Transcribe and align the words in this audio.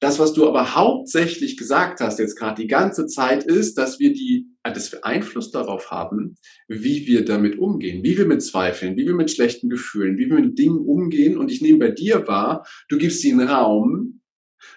Das, 0.00 0.18
was 0.18 0.32
du 0.32 0.46
aber 0.48 0.74
hauptsächlich 0.74 1.56
gesagt 1.56 2.00
hast 2.00 2.18
jetzt 2.18 2.36
gerade 2.36 2.60
die 2.60 2.68
ganze 2.68 3.06
Zeit, 3.06 3.44
ist, 3.44 3.78
dass 3.78 3.98
wir 3.98 4.12
die, 4.12 4.48
äh, 4.62 4.72
dass 4.72 4.92
wir 4.92 5.04
Einfluss 5.04 5.50
darauf 5.50 5.90
haben, 5.90 6.36
wie 6.68 7.06
wir 7.06 7.24
damit 7.24 7.58
umgehen, 7.58 8.02
wie 8.02 8.18
wir 8.18 8.26
mit 8.26 8.42
Zweifeln, 8.42 8.96
wie 8.96 9.06
wir 9.06 9.14
mit 9.14 9.30
schlechten 9.30 9.68
Gefühlen, 9.68 10.18
wie 10.18 10.28
wir 10.28 10.40
mit 10.40 10.58
Dingen 10.58 10.78
umgehen. 10.78 11.38
Und 11.38 11.50
ich 11.50 11.62
nehme 11.62 11.78
bei 11.78 11.90
dir 11.90 12.26
wahr, 12.26 12.66
du 12.88 12.98
gibst 12.98 13.24
ihnen 13.24 13.48
Raum, 13.48 14.20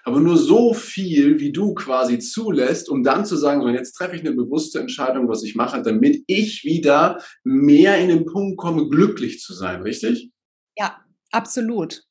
aber 0.04 0.20
nur 0.20 0.38
so 0.38 0.74
viel, 0.74 1.40
wie 1.40 1.52
du 1.52 1.74
quasi 1.74 2.20
zulässt, 2.20 2.90
um 2.90 3.04
dann 3.04 3.26
zu 3.26 3.36
sagen, 3.36 3.62
so 3.62 3.70
jetzt 3.70 3.94
treffe 3.94 4.16
ich 4.16 4.22
eine 4.22 4.34
bewusste 4.34 4.80
Entscheidung, 4.80 5.28
was 5.28 5.44
ich 5.44 5.56
mache, 5.56 5.82
damit 5.82 6.24
ich 6.28 6.64
wieder 6.64 7.22
mehr 7.44 7.98
in 8.00 8.10
den 8.10 8.26
Punkt 8.26 8.58
komme, 8.58 8.90
glücklich 8.90 9.40
zu 9.40 9.54
sein, 9.54 9.82
richtig? 9.82 10.32
Ja, 10.78 10.98
absolut. 11.32 12.07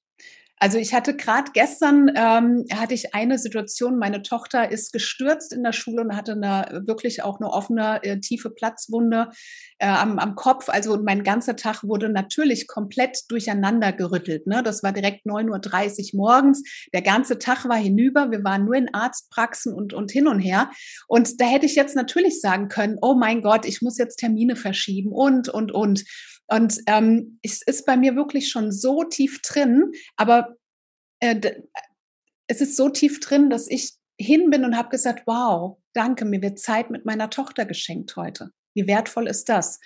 Also 0.58 0.78
ich 0.78 0.94
hatte 0.94 1.14
gerade 1.14 1.50
gestern 1.52 2.10
ähm, 2.14 2.64
hatte 2.72 2.94
ich 2.94 3.14
eine 3.14 3.38
Situation. 3.38 3.98
Meine 3.98 4.22
Tochter 4.22 4.70
ist 4.70 4.92
gestürzt 4.92 5.52
in 5.52 5.62
der 5.62 5.72
Schule 5.72 6.02
und 6.02 6.16
hatte 6.16 6.32
eine 6.32 6.82
wirklich 6.86 7.22
auch 7.22 7.40
eine 7.40 7.50
offene 7.50 8.02
äh, 8.02 8.20
tiefe 8.20 8.48
Platzwunde 8.48 9.28
äh, 9.78 9.86
am, 9.86 10.18
am 10.18 10.34
Kopf. 10.34 10.70
Also 10.70 10.98
mein 11.02 11.24
ganzer 11.24 11.56
Tag 11.56 11.84
wurde 11.84 12.08
natürlich 12.08 12.68
komplett 12.68 13.24
durcheinander 13.28 13.92
gerüttelt. 13.92 14.46
Ne? 14.46 14.62
Das 14.62 14.82
war 14.82 14.92
direkt 14.92 15.26
9.30 15.26 16.14
Uhr 16.14 16.20
morgens. 16.20 16.62
Der 16.94 17.02
ganze 17.02 17.38
Tag 17.38 17.68
war 17.68 17.76
hinüber. 17.76 18.30
Wir 18.30 18.42
waren 18.42 18.64
nur 18.64 18.76
in 18.76 18.94
Arztpraxen 18.94 19.74
und, 19.74 19.92
und 19.92 20.10
hin 20.10 20.26
und 20.26 20.40
her. 20.40 20.70
Und 21.06 21.38
da 21.38 21.44
hätte 21.44 21.66
ich 21.66 21.74
jetzt 21.74 21.96
natürlich 21.96 22.40
sagen 22.40 22.68
können, 22.68 22.96
oh 23.02 23.14
mein 23.14 23.42
Gott, 23.42 23.66
ich 23.66 23.82
muss 23.82 23.98
jetzt 23.98 24.16
Termine 24.16 24.56
verschieben 24.56 25.12
und, 25.12 25.50
und, 25.50 25.70
und. 25.70 26.04
Und 26.48 26.80
ähm, 26.86 27.38
es 27.42 27.62
ist 27.62 27.86
bei 27.86 27.96
mir 27.96 28.16
wirklich 28.16 28.48
schon 28.48 28.70
so 28.70 29.04
tief 29.04 29.40
drin, 29.42 29.92
aber 30.16 30.56
äh, 31.20 31.40
es 32.46 32.60
ist 32.60 32.76
so 32.76 32.88
tief 32.88 33.20
drin, 33.20 33.50
dass 33.50 33.68
ich 33.68 33.94
hin 34.18 34.50
bin 34.50 34.64
und 34.64 34.76
habe 34.76 34.88
gesagt, 34.88 35.24
wow, 35.26 35.78
danke, 35.92 36.24
mir 36.24 36.40
wird 36.42 36.58
Zeit 36.58 36.90
mit 36.90 37.04
meiner 37.04 37.30
Tochter 37.30 37.64
geschenkt 37.66 38.16
heute. 38.16 38.50
Wie 38.74 38.86
wertvoll 38.86 39.26
ist 39.26 39.48
das? 39.48 39.80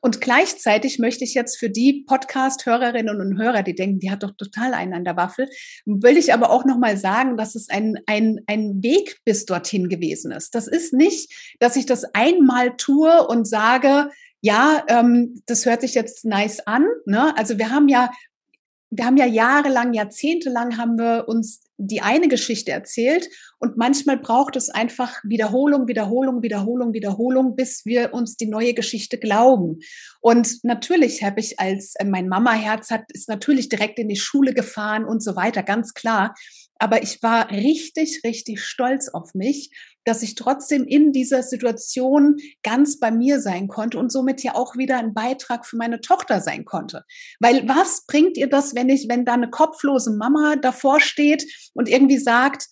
Und 0.00 0.20
gleichzeitig 0.20 0.98
möchte 0.98 1.24
ich 1.24 1.34
jetzt 1.34 1.58
für 1.58 1.70
die 1.70 2.04
Podcast-Hörerinnen 2.06 3.20
und 3.20 3.38
Hörer, 3.38 3.62
die 3.62 3.74
denken, 3.74 3.98
die 3.98 4.10
hat 4.10 4.22
doch 4.22 4.32
total 4.36 4.74
einen 4.74 4.92
an 4.92 5.04
der 5.04 5.16
Waffel, 5.16 5.48
will 5.84 6.16
ich 6.16 6.32
aber 6.32 6.50
auch 6.50 6.64
nochmal 6.64 6.96
sagen, 6.96 7.36
dass 7.36 7.54
es 7.54 7.68
ein, 7.70 7.98
ein, 8.06 8.40
ein 8.46 8.82
Weg 8.82 9.18
bis 9.24 9.46
dorthin 9.46 9.88
gewesen 9.88 10.32
ist. 10.32 10.54
Das 10.54 10.68
ist 10.68 10.92
nicht, 10.92 11.56
dass 11.60 11.76
ich 11.76 11.86
das 11.86 12.04
einmal 12.14 12.76
tue 12.76 13.26
und 13.26 13.48
sage, 13.48 14.10
ja, 14.46 14.84
ähm, 14.86 15.42
das 15.46 15.66
hört 15.66 15.80
sich 15.80 15.94
jetzt 15.94 16.24
nice 16.24 16.60
an. 16.68 16.86
Ne? 17.04 17.36
Also 17.36 17.58
wir 17.58 17.70
haben 17.70 17.88
ja, 17.88 18.12
wir 18.90 19.04
haben 19.04 19.16
ja 19.16 19.26
jahrelang, 19.26 19.92
jahrzehntelang 19.92 20.78
haben 20.78 20.96
wir 20.96 21.24
uns 21.26 21.64
die 21.78 22.00
eine 22.00 22.28
Geschichte 22.28 22.70
erzählt 22.70 23.28
und 23.58 23.76
manchmal 23.76 24.18
braucht 24.18 24.54
es 24.54 24.70
einfach 24.70 25.20
Wiederholung, 25.24 25.88
Wiederholung, 25.88 26.42
Wiederholung, 26.42 26.94
Wiederholung, 26.94 27.56
bis 27.56 27.84
wir 27.84 28.14
uns 28.14 28.36
die 28.36 28.46
neue 28.46 28.72
Geschichte 28.72 29.18
glauben. 29.18 29.80
Und 30.20 30.62
natürlich 30.62 31.24
habe 31.24 31.40
ich 31.40 31.58
als 31.58 31.96
äh, 31.96 32.04
mein 32.04 32.28
Mama-Herz 32.28 32.90
hat, 32.90 33.02
ist 33.12 33.28
natürlich 33.28 33.68
direkt 33.68 33.98
in 33.98 34.08
die 34.08 34.16
Schule 34.16 34.54
gefahren 34.54 35.04
und 35.04 35.24
so 35.24 35.34
weiter, 35.34 35.64
ganz 35.64 35.92
klar. 35.92 36.34
Aber 36.78 37.02
ich 37.02 37.20
war 37.20 37.50
richtig, 37.50 38.20
richtig 38.24 38.62
stolz 38.62 39.08
auf 39.08 39.34
mich, 39.34 39.70
dass 40.06 40.22
ich 40.22 40.36
trotzdem 40.36 40.84
in 40.84 41.12
dieser 41.12 41.42
Situation 41.42 42.36
ganz 42.62 42.98
bei 42.98 43.10
mir 43.10 43.40
sein 43.40 43.68
konnte 43.68 43.98
und 43.98 44.10
somit 44.10 44.42
ja 44.42 44.54
auch 44.54 44.76
wieder 44.76 44.98
ein 44.98 45.12
Beitrag 45.12 45.66
für 45.66 45.76
meine 45.76 46.00
Tochter 46.00 46.40
sein 46.40 46.64
konnte. 46.64 47.04
Weil 47.40 47.68
was 47.68 48.06
bringt 48.06 48.36
ihr 48.36 48.48
das, 48.48 48.74
wenn 48.74 48.88
ich, 48.88 49.08
wenn 49.08 49.24
da 49.24 49.34
eine 49.34 49.50
kopflose 49.50 50.12
Mama 50.16 50.56
davor 50.56 51.00
steht 51.00 51.44
und 51.74 51.88
irgendwie 51.88 52.18
sagt, 52.18 52.68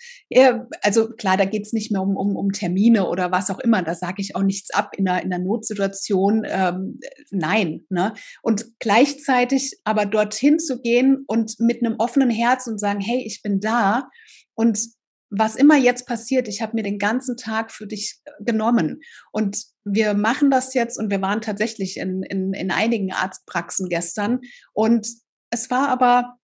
also 0.82 1.08
klar, 1.08 1.36
da 1.36 1.44
geht 1.44 1.66
es 1.66 1.72
nicht 1.72 1.90
mehr 1.90 2.02
um, 2.02 2.16
um, 2.16 2.36
um 2.36 2.52
Termine 2.52 3.08
oder 3.08 3.32
was 3.32 3.50
auch 3.50 3.58
immer, 3.58 3.82
da 3.82 3.94
sage 3.94 4.22
ich 4.22 4.36
auch 4.36 4.42
nichts 4.42 4.72
ab 4.72 4.92
in 4.96 5.08
einer, 5.08 5.22
in 5.22 5.32
einer 5.32 5.44
Notsituation, 5.44 6.44
ähm, 6.46 7.00
nein. 7.30 7.84
Ne? 7.88 8.14
Und 8.42 8.78
gleichzeitig 8.78 9.78
aber 9.84 10.06
dorthin 10.06 10.58
zu 10.58 10.80
gehen 10.80 11.24
und 11.26 11.58
mit 11.58 11.84
einem 11.84 11.96
offenen 11.98 12.30
Herz 12.30 12.66
und 12.68 12.78
sagen, 12.78 13.00
hey, 13.00 13.22
ich 13.26 13.42
bin 13.42 13.60
da 13.60 14.08
und 14.54 14.78
was 15.36 15.56
immer 15.56 15.76
jetzt 15.76 16.06
passiert, 16.06 16.48
ich 16.48 16.62
habe 16.62 16.74
mir 16.74 16.82
den 16.82 16.98
ganzen 16.98 17.36
Tag 17.36 17.72
für 17.72 17.86
dich 17.86 18.20
äh, 18.24 18.30
genommen. 18.40 19.02
Und 19.32 19.64
wir 19.84 20.14
machen 20.14 20.50
das 20.50 20.74
jetzt 20.74 20.98
und 20.98 21.10
wir 21.10 21.20
waren 21.20 21.40
tatsächlich 21.40 21.96
in, 21.96 22.22
in, 22.22 22.52
in 22.52 22.70
einigen 22.70 23.12
Arztpraxen 23.12 23.88
gestern. 23.88 24.40
Und 24.72 25.08
es 25.50 25.70
war 25.70 25.88
aber 25.88 26.36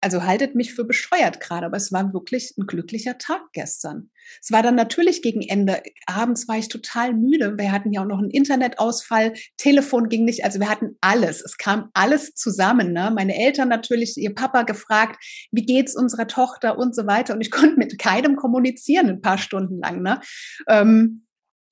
also 0.00 0.22
haltet 0.22 0.54
mich 0.54 0.74
für 0.74 0.84
bescheuert 0.84 1.40
gerade, 1.40 1.66
aber 1.66 1.76
es 1.76 1.92
war 1.92 2.12
wirklich 2.12 2.54
ein 2.56 2.66
glücklicher 2.66 3.18
Tag 3.18 3.42
gestern. 3.52 4.10
Es 4.40 4.52
war 4.52 4.62
dann 4.62 4.74
natürlich 4.74 5.22
gegen 5.22 5.42
Ende. 5.42 5.82
Abends 6.06 6.46
war 6.48 6.58
ich 6.58 6.68
total 6.68 7.14
müde. 7.14 7.56
Wir 7.58 7.72
hatten 7.72 7.92
ja 7.92 8.02
auch 8.02 8.06
noch 8.06 8.18
einen 8.18 8.30
Internetausfall, 8.30 9.34
Telefon 9.56 10.08
ging 10.08 10.24
nicht, 10.24 10.44
also 10.44 10.60
wir 10.60 10.68
hatten 10.68 10.96
alles. 11.00 11.40
Es 11.40 11.56
kam 11.56 11.90
alles 11.94 12.34
zusammen. 12.34 12.92
Ne? 12.92 13.10
Meine 13.14 13.36
Eltern 13.36 13.68
natürlich, 13.68 14.16
ihr 14.16 14.34
Papa 14.34 14.62
gefragt, 14.62 15.22
wie 15.50 15.64
geht's 15.64 15.96
unserer 15.96 16.26
Tochter 16.26 16.78
und 16.78 16.94
so 16.94 17.06
weiter. 17.06 17.34
Und 17.34 17.40
ich 17.40 17.50
konnte 17.52 17.76
mit 17.76 17.98
keinem 17.98 18.36
kommunizieren 18.36 19.08
ein 19.08 19.20
paar 19.20 19.38
Stunden 19.38 19.80
lang. 19.80 20.02
Ne? 20.02 20.20
Ähm, 20.68 21.26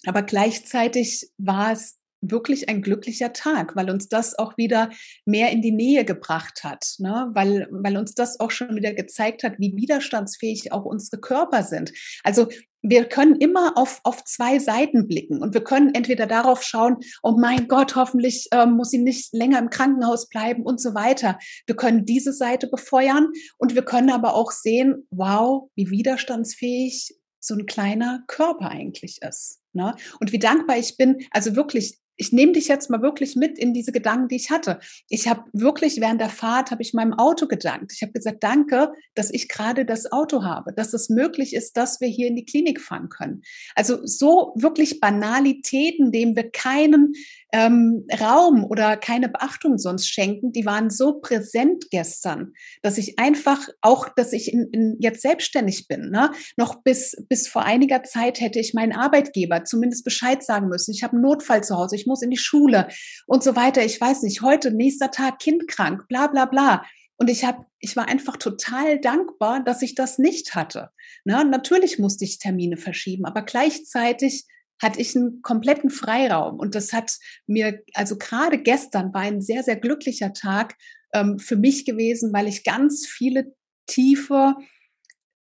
aber 0.07 0.23
gleichzeitig 0.23 1.31
war 1.39 1.73
es 1.73 1.99
wirklich 2.31 2.69
ein 2.69 2.83
glücklicher 2.83 3.33
Tag, 3.33 3.77
weil 3.77 3.91
uns 3.91 4.09
das 4.09 4.39
auch 4.39 4.57
wieder 4.57 4.91
mehr 5.25 5.51
in 5.51 5.63
die 5.63 5.73
Nähe 5.73 6.05
gebracht 6.05 6.65
hat, 6.65 6.95
ne? 6.99 7.31
weil, 7.35 7.69
weil 7.71 7.97
uns 7.97 8.15
das 8.15 8.41
auch 8.41 8.51
schon 8.51 8.77
wieder 8.77 8.93
gezeigt 8.93 9.43
hat, 9.43 9.59
wie 9.59 9.77
widerstandsfähig 9.77 10.73
auch 10.73 10.85
unsere 10.85 11.21
Körper 11.21 11.63
sind. 11.63 11.93
Also 12.25 12.49
wir 12.89 13.07
können 13.07 13.37
immer 13.37 13.77
auf, 13.77 14.01
auf 14.05 14.23
zwei 14.25 14.59
Seiten 14.59 15.09
blicken 15.09 15.43
und 15.43 15.55
wir 15.55 15.65
können 15.65 15.95
entweder 15.95 16.27
darauf 16.27 16.63
schauen, 16.63 16.99
oh 17.23 17.37
mein 17.37 17.67
Gott, 17.67 17.97
hoffentlich 17.97 18.47
äh, 18.53 18.67
muss 18.67 18.91
sie 18.91 18.99
nicht 18.99 19.33
länger 19.33 19.59
im 19.59 19.71
Krankenhaus 19.71 20.29
bleiben 20.29 20.63
und 20.63 20.81
so 20.81 20.95
weiter. 20.95 21.39
Wir 21.67 21.75
können 21.75 22.05
diese 22.05 22.33
Seite 22.33 22.69
befeuern 22.69 23.29
und 23.59 23.75
wir 23.75 23.83
können 23.83 24.11
aber 24.11 24.35
auch 24.35 24.53
sehen, 24.53 25.07
wow, 25.11 25.69
wie 25.75 25.91
widerstandsfähig 25.91 27.17
so 27.41 27.55
ein 27.55 27.67
kleiner 27.67 28.23
Körper 28.27 28.71
eigentlich 28.71 29.21
ist. 29.23 29.61
Ne? 29.73 29.95
Und 30.21 30.33
wie 30.33 30.39
dankbar 30.39 30.79
ich 30.79 30.97
bin, 30.97 31.27
also 31.31 31.57
wirklich 31.57 31.99
ich 32.17 32.33
nehme 32.33 32.53
dich 32.53 32.69
jetzt 32.69 32.91
mal 32.91 33.03
wirklich 33.03 33.37
mit 33.37 33.59
in 33.59 33.75
diese 33.75 33.93
Gedanken, 33.93 34.29
die 34.29 34.37
ich 34.37 34.51
hatte. 34.51 34.79
Ich 35.09 35.29
habe 35.29 35.45
wirklich 35.53 36.01
während 36.01 36.21
der 36.21 36.31
Fahrt 36.31 36.71
habe 36.71 36.83
ich 36.83 36.95
meinem 36.95 37.13
Auto 37.13 37.47
gedankt. 37.47 37.93
Ich 37.93 38.03
habe 38.03 38.13
gesagt, 38.13 38.43
danke, 38.43 38.93
dass 39.15 39.31
ich 39.31 39.49
gerade 39.49 39.85
das 39.85 40.11
Auto 40.11 40.45
habe, 40.45 40.73
dass 40.73 40.95
es 40.95 41.09
möglich 41.09 41.55
ist, 41.55 41.77
dass 41.77 42.01
wir 42.01 42.09
hier 42.09 42.29
in 42.29 42.37
die 42.37 42.45
Klinik 42.45 42.81
fahren 42.81 43.09
können. 43.09 43.43
Also 43.75 43.99
so 44.05 44.53
wirklich 44.57 45.01
Banalitäten, 45.01 46.13
denen 46.13 46.37
wir 46.37 46.51
keinen 46.51 47.15
ähm, 47.53 48.07
Raum 48.21 48.65
oder 48.65 48.97
keine 48.97 49.29
Beachtung 49.29 49.79
sonst 49.79 50.09
schenken, 50.09 50.53
die 50.53 50.67
waren 50.67 50.91
so 50.91 51.21
präsent 51.21 51.91
gestern, 51.91 52.53
dass 52.83 52.99
ich 52.99 53.19
einfach 53.19 53.69
auch, 53.81 54.09
dass 54.09 54.33
ich 54.33 54.53
in, 54.53 54.69
in 54.73 54.97
jetzt 55.01 55.23
selbstständig 55.23 55.89
bin. 55.89 56.11
Ne? 56.11 56.31
Noch 56.57 56.83
bis, 56.83 57.17
bis 57.29 57.49
vor 57.49 57.63
einiger 57.63 58.03
Zeit 58.03 58.41
hätte 58.41 58.59
ich 58.59 58.75
meinen 58.75 58.93
Arbeitgeber 58.93 59.65
zumindest 59.65 60.05
Bescheid 60.05 60.43
sagen 60.43 60.69
müssen. 60.69 60.93
Ich 60.93 61.03
habe 61.03 61.15
einen 61.15 61.23
Notfall 61.23 61.63
zu 61.63 61.77
Hause, 61.77 61.97
ich 61.97 62.06
muss 62.07 62.23
in 62.23 62.31
die 62.31 62.37
Schule 62.37 62.89
und 63.27 63.43
so 63.43 63.57
weiter. 63.57 63.85
Ich 63.85 64.01
weiß 64.01 64.23
nicht, 64.23 64.43
heute, 64.43 64.71
nächster 64.71 65.11
Tag, 65.11 65.39
Kind 65.39 65.69
krank, 65.69 66.07
bla 66.09 66.27
bla 66.27 66.47
bla. 66.47 66.85
Und 67.19 67.31
ich 67.31 67.45
habe, 67.45 67.65
ich 67.81 67.97
war 67.97 68.09
einfach 68.09 68.37
total 68.37 69.01
dankbar, 69.01 69.63
dass 69.65 69.83
ich 69.83 69.95
das 69.95 70.19
nicht 70.19 70.55
hatte. 70.55 70.91
Ne? 71.25 71.45
Natürlich 71.45 71.99
musste 71.99 72.25
ich 72.25 72.39
Termine 72.39 72.77
verschieben, 72.77 73.25
aber 73.25 73.43
gleichzeitig 73.43 74.45
hatte 74.81 75.01
ich 75.01 75.17
einen 75.17 75.41
kompletten 75.43 75.91
Freiraum. 75.91 76.59
Und 76.59 76.75
das 76.75 76.93
hat 76.93 77.17
mir, 77.47 77.83
also 77.95 78.19
gerade 78.19 78.59
gestern 78.59 79.15
war 79.15 79.23
ein 79.23 79.41
sehr, 79.41 79.63
sehr 79.63 79.77
glücklicher 79.77 80.33
Tag 80.33 80.75
ähm, 81.15 81.39
für 81.39 81.57
mich 81.57 81.85
gewesen, 81.87 82.33
weil 82.33 82.47
ich 82.47 82.65
ganz 82.65 83.07
viele 83.07 83.55
tiefe 83.87 84.55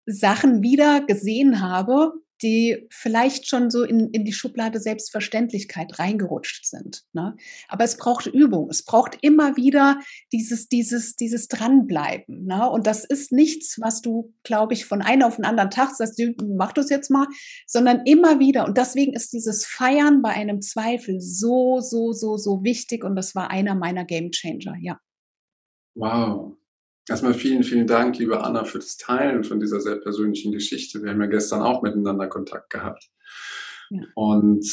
Sachen 0.05 0.61
wieder 0.61 1.01
gesehen 1.01 1.61
habe, 1.61 2.13
die 2.41 2.87
vielleicht 2.91 3.47
schon 3.47 3.69
so 3.69 3.83
in, 3.83 4.09
in 4.11 4.25
die 4.25 4.33
Schublade 4.33 4.79
Selbstverständlichkeit 4.79 5.99
reingerutscht 5.99 6.65
sind. 6.65 7.03
Ne? 7.13 7.35
Aber 7.67 7.83
es 7.83 7.97
braucht 7.97 8.27
Übung. 8.27 8.69
Es 8.69 8.83
braucht 8.83 9.17
immer 9.21 9.55
wieder 9.55 9.99
dieses, 10.33 10.67
dieses, 10.67 11.15
dieses 11.15 11.47
Dranbleiben. 11.47 12.45
Ne? 12.45 12.69
Und 12.69 12.87
das 12.87 13.05
ist 13.05 13.31
nichts, 13.31 13.79
was 13.79 14.01
du, 14.01 14.33
glaube 14.43 14.73
ich, 14.73 14.85
von 14.85 15.01
einem 15.01 15.23
auf 15.23 15.37
den 15.37 15.45
anderen 15.45 15.69
Tag 15.69 15.95
sagst, 15.95 16.21
mach 16.45 16.73
das 16.73 16.89
jetzt 16.89 17.09
mal, 17.09 17.27
sondern 17.67 18.01
immer 18.05 18.39
wieder. 18.39 18.65
Und 18.65 18.77
deswegen 18.77 19.13
ist 19.13 19.31
dieses 19.33 19.65
Feiern 19.65 20.21
bei 20.21 20.31
einem 20.31 20.61
Zweifel 20.61 21.21
so, 21.21 21.79
so, 21.79 22.11
so, 22.11 22.37
so 22.37 22.63
wichtig. 22.63 23.03
Und 23.03 23.15
das 23.15 23.35
war 23.35 23.49
einer 23.49 23.75
meiner 23.75 24.05
Game 24.05 24.31
Changer, 24.31 24.75
ja. 24.79 24.99
Wow. 25.95 26.57
Erstmal 27.07 27.35
vielen, 27.35 27.63
vielen 27.63 27.85
Dank, 27.85 28.17
liebe 28.17 28.43
Anna, 28.43 28.63
für 28.63 28.79
das 28.79 28.97
Teilen 28.97 29.43
von 29.43 29.59
dieser 29.59 29.79
sehr 29.79 29.97
persönlichen 29.97 30.51
Geschichte. 30.51 31.03
Wir 31.03 31.11
haben 31.11 31.21
ja 31.21 31.27
gestern 31.27 31.61
auch 31.61 31.83
miteinander 31.83 32.27
Kontakt 32.27 32.71
gehabt. 32.71 33.09
Ja. 33.91 34.01
Und 34.15 34.67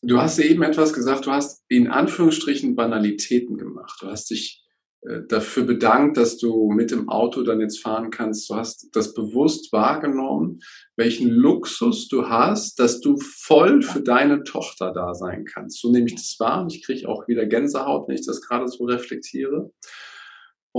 du 0.00 0.18
hast 0.18 0.38
eben 0.38 0.62
etwas 0.62 0.94
gesagt, 0.94 1.26
du 1.26 1.30
hast 1.30 1.62
in 1.68 1.88
Anführungsstrichen 1.88 2.74
Banalitäten 2.74 3.58
gemacht. 3.58 3.98
Du 4.00 4.06
hast 4.06 4.30
dich 4.30 4.64
äh, 5.02 5.20
dafür 5.28 5.64
bedankt, 5.64 6.16
dass 6.16 6.38
du 6.38 6.70
mit 6.72 6.90
dem 6.90 7.10
Auto 7.10 7.42
dann 7.42 7.60
jetzt 7.60 7.82
fahren 7.82 8.10
kannst. 8.10 8.48
Du 8.48 8.54
hast 8.54 8.88
das 8.92 9.12
bewusst 9.12 9.70
wahrgenommen, 9.72 10.60
welchen 10.96 11.28
Luxus 11.28 12.08
du 12.08 12.30
hast, 12.30 12.80
dass 12.80 13.00
du 13.00 13.18
voll 13.18 13.82
für 13.82 14.00
deine 14.00 14.42
Tochter 14.42 14.92
da 14.92 15.12
sein 15.12 15.44
kannst. 15.44 15.80
So 15.82 15.92
nehme 15.92 16.06
ich 16.06 16.14
das 16.14 16.36
wahr 16.38 16.62
und 16.62 16.74
ich 16.74 16.82
kriege 16.82 17.06
auch 17.08 17.28
wieder 17.28 17.44
Gänsehaut, 17.44 18.08
wenn 18.08 18.16
ich 18.16 18.24
das 18.24 18.40
gerade 18.40 18.66
so 18.68 18.84
reflektiere. 18.86 19.70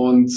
Und 0.00 0.32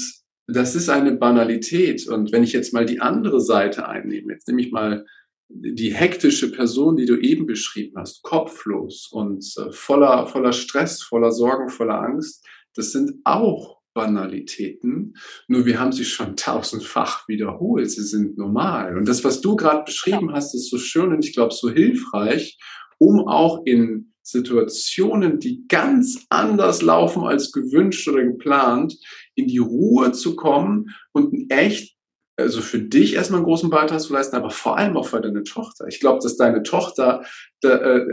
das 0.46 0.76
ist 0.76 0.90
eine 0.90 1.14
Banalität. 1.14 2.06
Und 2.10 2.34
wenn 2.34 2.44
ich 2.44 2.52
jetzt 2.52 2.74
mal 2.74 2.86
die 2.86 3.00
andere 3.00 3.40
Seite 3.40 3.88
einnehme, 3.88 4.34
jetzt 4.34 4.46
nehme 4.50 4.62
ich 4.62 4.74
mal 4.74 5.06
die 5.48 5.94
hektische 5.94 6.52
Person, 6.52 6.98
die 6.98 7.06
du 7.06 7.16
eben 7.16 7.46
beschrieben 7.46 7.94
hast, 7.98 8.24
kopflos 8.24 9.08
und 9.10 9.46
äh, 9.58 9.72
voller, 9.72 10.28
voller 10.28 10.52
Stress, 10.52 11.02
voller 11.02 11.32
Sorgen, 11.32 11.70
voller 11.70 12.02
Angst, 12.02 12.46
das 12.76 12.92
sind 12.92 13.22
auch 13.24 13.80
Banalitäten, 13.94 15.16
nur 15.48 15.66
wir 15.66 15.80
haben 15.80 15.94
sie 15.94 16.06
schon 16.06 16.36
tausendfach 16.36 17.26
wiederholt. 17.30 17.90
Sie 17.90 18.04
sind 18.04 18.38
normal. 18.38 18.98
Und 18.98 19.08
das, 19.08 19.24
was 19.24 19.40
du 19.40 19.56
gerade 19.56 19.86
beschrieben 19.86 20.34
hast, 20.34 20.56
ist 20.56 20.70
so 20.70 20.78
schön 20.78 21.14
und 21.14 21.24
ich 21.24 21.34
glaube 21.34 21.54
so 21.54 21.70
hilfreich, 21.70 22.58
um 22.98 23.28
auch 23.28 23.66
in 23.66 24.13
Situationen, 24.24 25.40
die 25.40 25.66
ganz 25.68 26.26
anders 26.30 26.82
laufen 26.82 27.24
als 27.24 27.52
gewünscht 27.52 28.08
oder 28.08 28.24
geplant, 28.24 28.98
in 29.36 29.48
die 29.48 29.60
Ruhe 29.60 30.12
zu 30.14 30.36
kommen 30.36 30.90
und 31.12 31.52
echt 31.52 31.94
also 32.36 32.62
für 32.62 32.80
dich 32.80 33.14
erstmal 33.14 33.40
einen 33.40 33.46
großen 33.46 33.70
Beitrag 33.70 34.02
zu 34.02 34.14
leisten, 34.14 34.36
aber 34.36 34.50
vor 34.50 34.78
allem 34.78 34.98
auch 34.98 35.08
für 35.08 35.22
deine 35.22 35.44
Tochter. 35.44 35.88
Ich 35.88 36.00
glaube, 36.00 36.20
dass 36.22 36.36
deine 36.36 36.64
Tochter, 36.64 37.24
da, 37.62 37.78
äh, 37.78 38.06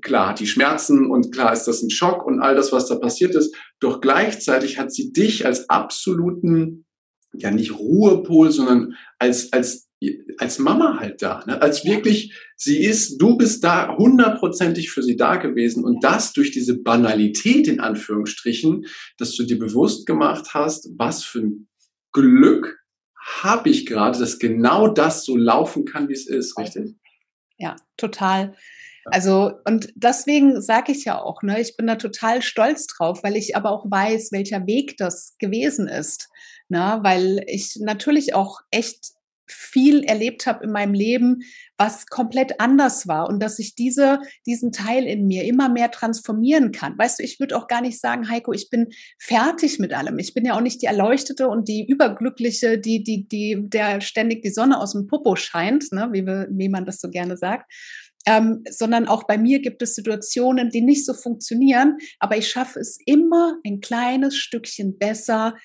klar 0.00 0.30
hat 0.30 0.40
die 0.40 0.46
Schmerzen 0.46 1.08
und 1.08 1.32
klar 1.32 1.52
ist 1.52 1.64
das 1.64 1.82
ein 1.82 1.90
Schock 1.90 2.26
und 2.26 2.40
all 2.40 2.56
das, 2.56 2.72
was 2.72 2.88
da 2.88 2.96
passiert 2.96 3.34
ist, 3.34 3.54
doch 3.78 4.00
gleichzeitig 4.00 4.78
hat 4.78 4.92
sie 4.92 5.12
dich 5.12 5.46
als 5.46 5.68
absoluten, 5.70 6.84
ja 7.32 7.50
nicht 7.50 7.78
Ruhepol, 7.78 8.50
sondern 8.50 8.94
als, 9.18 9.52
als, 9.52 9.88
als 10.38 10.58
Mama 10.58 10.98
halt 10.98 11.22
da, 11.22 11.44
ne? 11.46 11.60
als 11.60 11.84
wirklich, 11.84 12.34
sie 12.56 12.82
ist, 12.84 13.18
du 13.18 13.36
bist 13.36 13.62
da 13.62 13.96
hundertprozentig 13.96 14.90
für 14.90 15.02
sie 15.02 15.16
da 15.16 15.36
gewesen 15.36 15.84
und 15.84 16.02
das 16.02 16.32
durch 16.32 16.50
diese 16.50 16.82
Banalität 16.82 17.68
in 17.68 17.80
Anführungsstrichen, 17.80 18.86
dass 19.18 19.34
du 19.36 19.44
dir 19.44 19.58
bewusst 19.58 20.06
gemacht 20.06 20.54
hast, 20.54 20.90
was 20.96 21.24
für 21.24 21.40
ein 21.40 21.68
Glück 22.12 22.78
habe 23.42 23.70
ich 23.70 23.86
gerade, 23.86 24.18
dass 24.18 24.38
genau 24.38 24.88
das 24.88 25.24
so 25.24 25.36
laufen 25.36 25.84
kann, 25.84 26.08
wie 26.08 26.14
es 26.14 26.26
ist, 26.26 26.58
richtig? 26.58 26.96
Ja, 27.58 27.76
total. 27.96 28.56
Also, 29.04 29.52
und 29.64 29.92
deswegen 29.96 30.60
sage 30.60 30.92
ich 30.92 31.04
ja 31.04 31.20
auch, 31.20 31.42
ne, 31.42 31.60
ich 31.60 31.76
bin 31.76 31.86
da 31.86 31.96
total 31.96 32.42
stolz 32.42 32.86
drauf, 32.86 33.22
weil 33.22 33.36
ich 33.36 33.56
aber 33.56 33.70
auch 33.70 33.84
weiß, 33.88 34.30
welcher 34.32 34.66
Weg 34.66 34.96
das 34.96 35.36
gewesen 35.38 35.88
ist. 35.88 36.28
Ne, 36.68 37.00
weil 37.02 37.44
ich 37.48 37.76
natürlich 37.80 38.34
auch 38.34 38.60
echt 38.70 39.12
viel 39.72 40.04
erlebt 40.04 40.46
habe 40.46 40.64
in 40.64 40.70
meinem 40.70 40.92
Leben, 40.92 41.40
was 41.78 42.06
komplett 42.06 42.60
anders 42.60 43.08
war 43.08 43.28
und 43.28 43.42
dass 43.42 43.58
ich 43.58 43.74
diese, 43.74 44.20
diesen 44.46 44.70
Teil 44.70 45.04
in 45.04 45.26
mir 45.26 45.44
immer 45.44 45.68
mehr 45.68 45.90
transformieren 45.90 46.70
kann. 46.70 46.96
Weißt 46.96 47.18
du, 47.18 47.24
ich 47.24 47.40
würde 47.40 47.56
auch 47.56 47.66
gar 47.66 47.80
nicht 47.80 47.98
sagen, 47.98 48.28
Heiko, 48.28 48.52
ich 48.52 48.70
bin 48.70 48.88
fertig 49.18 49.78
mit 49.78 49.92
allem. 49.92 50.18
Ich 50.18 50.34
bin 50.34 50.44
ja 50.44 50.54
auch 50.54 50.60
nicht 50.60 50.82
die 50.82 50.86
Erleuchtete 50.86 51.48
und 51.48 51.68
die 51.68 51.86
Überglückliche, 51.88 52.78
die, 52.78 53.02
die, 53.02 53.26
die, 53.26 53.56
der 53.64 54.00
ständig 54.00 54.42
die 54.42 54.52
Sonne 54.52 54.78
aus 54.78 54.92
dem 54.92 55.06
Popo 55.06 55.34
scheint, 55.36 55.90
ne, 55.90 56.10
wie, 56.12 56.24
wir, 56.24 56.46
wie 56.50 56.68
man 56.68 56.84
das 56.84 57.00
so 57.00 57.08
gerne 57.08 57.36
sagt. 57.36 57.72
Ähm, 58.24 58.62
sondern 58.70 59.08
auch 59.08 59.24
bei 59.24 59.36
mir 59.36 59.60
gibt 59.60 59.82
es 59.82 59.96
Situationen, 59.96 60.70
die 60.70 60.82
nicht 60.82 61.04
so 61.04 61.12
funktionieren, 61.12 61.96
aber 62.20 62.36
ich 62.36 62.48
schaffe 62.48 62.78
es 62.78 62.98
immer 63.04 63.56
ein 63.66 63.80
kleines 63.80 64.36
Stückchen 64.36 64.96
besser, 64.96 65.56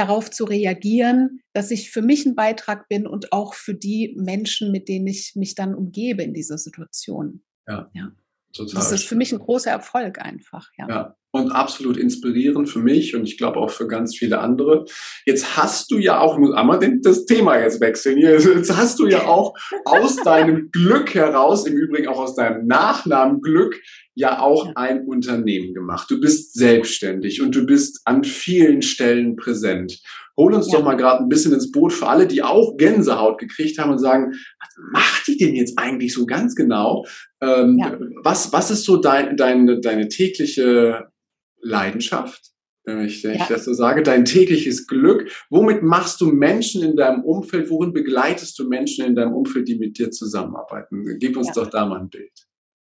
darauf 0.00 0.30
zu 0.30 0.44
reagieren, 0.44 1.42
dass 1.52 1.70
ich 1.70 1.90
für 1.90 2.02
mich 2.02 2.24
ein 2.24 2.34
Beitrag 2.34 2.88
bin 2.88 3.06
und 3.06 3.32
auch 3.32 3.54
für 3.54 3.74
die 3.74 4.14
Menschen, 4.18 4.72
mit 4.72 4.88
denen 4.88 5.06
ich 5.06 5.32
mich 5.36 5.54
dann 5.54 5.74
umgebe 5.74 6.22
in 6.22 6.32
dieser 6.32 6.58
Situation. 6.58 7.42
Ja. 7.68 7.90
ja. 7.92 8.12
Total. 8.52 8.74
Das 8.74 8.92
ist 8.92 9.04
für 9.04 9.14
mich 9.14 9.32
ein 9.32 9.38
großer 9.38 9.70
Erfolg 9.70 10.18
einfach. 10.20 10.70
Ja. 10.76 10.88
ja. 10.88 11.16
Und 11.32 11.52
absolut 11.52 11.96
inspirierend 11.96 12.68
für 12.68 12.80
mich 12.80 13.14
und 13.14 13.22
ich 13.22 13.38
glaube 13.38 13.60
auch 13.60 13.70
für 13.70 13.86
ganz 13.86 14.16
viele 14.16 14.40
andere. 14.40 14.84
Jetzt 15.24 15.56
hast 15.56 15.92
du 15.92 15.98
ja 15.98 16.18
auch, 16.18 16.38
muss 16.38 16.52
einmal 16.52 16.80
das 17.02 17.24
Thema 17.24 17.56
jetzt 17.56 17.80
wechseln 17.80 18.18
hier, 18.18 18.40
jetzt 18.40 18.76
hast 18.76 18.98
du 18.98 19.06
ja 19.06 19.26
auch 19.26 19.54
aus 19.84 20.16
deinem 20.16 20.70
Glück 20.72 21.14
heraus, 21.14 21.66
im 21.66 21.76
Übrigen 21.76 22.08
auch 22.08 22.18
aus 22.18 22.34
deinem 22.34 22.66
Nachnamen 22.66 23.40
Glück, 23.42 23.80
ja 24.14 24.40
auch 24.40 24.72
ein 24.74 25.06
Unternehmen 25.06 25.72
gemacht. 25.72 26.10
Du 26.10 26.20
bist 26.20 26.54
selbstständig 26.54 27.40
und 27.40 27.54
du 27.54 27.64
bist 27.64 28.00
an 28.06 28.24
vielen 28.24 28.82
Stellen 28.82 29.36
präsent. 29.36 30.00
Hol 30.36 30.54
uns 30.54 30.72
ja. 30.72 30.78
doch 30.78 30.84
mal 30.84 30.96
gerade 30.96 31.22
ein 31.22 31.28
bisschen 31.28 31.52
ins 31.52 31.70
Boot 31.70 31.92
für 31.92 32.08
alle, 32.08 32.26
die 32.26 32.42
auch 32.42 32.76
Gänsehaut 32.76 33.38
gekriegt 33.38 33.78
haben 33.78 33.92
und 33.92 33.98
sagen, 33.98 34.32
was 34.32 34.74
macht 34.92 35.26
die 35.26 35.36
denn 35.36 35.54
jetzt 35.54 35.78
eigentlich 35.78 36.12
so 36.12 36.26
ganz 36.26 36.54
genau? 36.54 37.06
Ähm, 37.40 37.78
ja. 37.78 37.96
was, 38.22 38.52
was 38.52 38.70
ist 38.70 38.84
so 38.84 38.96
dein, 38.96 39.36
dein, 39.36 39.80
deine 39.80 40.08
tägliche 40.08 41.08
Leidenschaft? 41.62 42.50
Wenn 42.84 43.04
ich, 43.04 43.22
wenn 43.24 43.34
ja. 43.34 43.42
ich 43.42 43.48
das 43.48 43.64
so 43.64 43.74
sage, 43.74 44.02
dein 44.02 44.24
tägliches 44.24 44.86
Glück. 44.86 45.30
Womit 45.50 45.82
machst 45.82 46.20
du 46.20 46.26
Menschen 46.26 46.82
in 46.82 46.96
deinem 46.96 47.22
Umfeld? 47.24 47.70
Worin 47.70 47.92
begleitest 47.92 48.58
du 48.58 48.68
Menschen 48.68 49.04
in 49.04 49.14
deinem 49.14 49.34
Umfeld, 49.34 49.68
die 49.68 49.78
mit 49.78 49.98
dir 49.98 50.10
zusammenarbeiten? 50.10 51.18
Gib 51.18 51.36
uns 51.36 51.52
doch 51.52 51.68
da 51.68 51.86
mal 51.86 52.00
ein 52.00 52.08
Bild. 52.08 52.32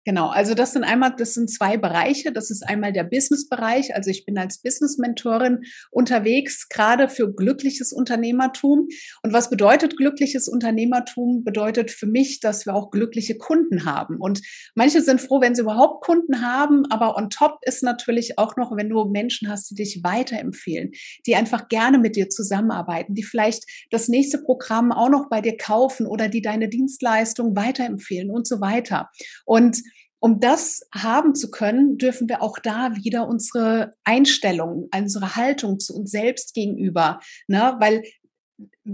Genau, 0.05 0.27
also 0.27 0.53
das 0.53 0.73
sind 0.73 0.83
einmal, 0.83 1.15
das 1.17 1.33
sind 1.33 1.49
zwei 1.49 1.77
Bereiche. 1.77 2.33
Das 2.33 2.51
ist 2.51 2.67
einmal 2.67 2.91
der 2.91 3.05
Business-Bereich. 3.05 3.95
Also 3.95 4.09
ich 4.09 4.25
bin 4.25 4.37
als 4.37 4.61
Business-Mentorin 4.61 5.61
unterwegs, 5.91 6.67
gerade 6.67 7.07
für 7.07 7.33
glückliches 7.33 7.93
Unternehmertum. 7.93 8.89
Und 9.21 9.31
was 9.31 9.49
bedeutet 9.49 9.95
glückliches 9.95 10.49
Unternehmertum? 10.49 11.45
Bedeutet 11.45 11.89
für 11.89 12.05
mich, 12.05 12.41
dass 12.41 12.65
wir 12.65 12.75
auch 12.75 12.91
glückliche 12.91 13.37
Kunden 13.37 13.85
haben. 13.85 14.17
Und 14.19 14.41
manche 14.75 15.01
sind 15.01 15.21
froh, 15.21 15.39
wenn 15.39 15.55
sie 15.55 15.61
überhaupt 15.61 16.03
Kunden 16.03 16.41
haben. 16.41 16.83
Aber 16.89 17.15
on 17.15 17.29
top 17.29 17.59
ist 17.61 17.81
natürlich 17.81 18.37
auch 18.37 18.57
noch, 18.57 18.75
wenn 18.75 18.89
du 18.89 19.05
Menschen 19.05 19.49
hast, 19.49 19.71
die 19.71 19.75
dich 19.75 20.01
weiterempfehlen, 20.03 20.91
die 21.25 21.35
einfach 21.35 21.69
gerne 21.69 21.97
mit 21.97 22.17
dir 22.17 22.27
zusammenarbeiten, 22.27 23.15
die 23.15 23.23
vielleicht 23.23 23.63
das 23.89 24.09
nächste 24.09 24.39
Programm 24.39 24.91
auch 24.91 25.09
noch 25.09 25.29
bei 25.29 25.39
dir 25.39 25.55
kaufen 25.55 26.07
oder 26.07 26.27
die 26.27 26.41
deine 26.41 26.67
Dienstleistung 26.67 27.55
weiterempfehlen 27.55 28.29
und 28.29 28.45
so 28.45 28.59
weiter. 28.59 29.09
Und 29.45 29.81
um 30.23 30.39
das 30.39 30.87
haben 30.95 31.35
zu 31.35 31.51
können, 31.51 31.97
dürfen 31.97 32.29
wir 32.29 32.41
auch 32.41 32.57
da 32.57 32.95
wieder 32.95 33.27
unsere 33.27 33.91
Einstellung, 34.05 34.87
unsere 34.95 35.35
Haltung 35.35 35.79
zu 35.79 35.93
uns 35.93 36.11
selbst 36.11 36.53
gegenüber, 36.53 37.19
ne? 37.47 37.75
weil 37.79 38.03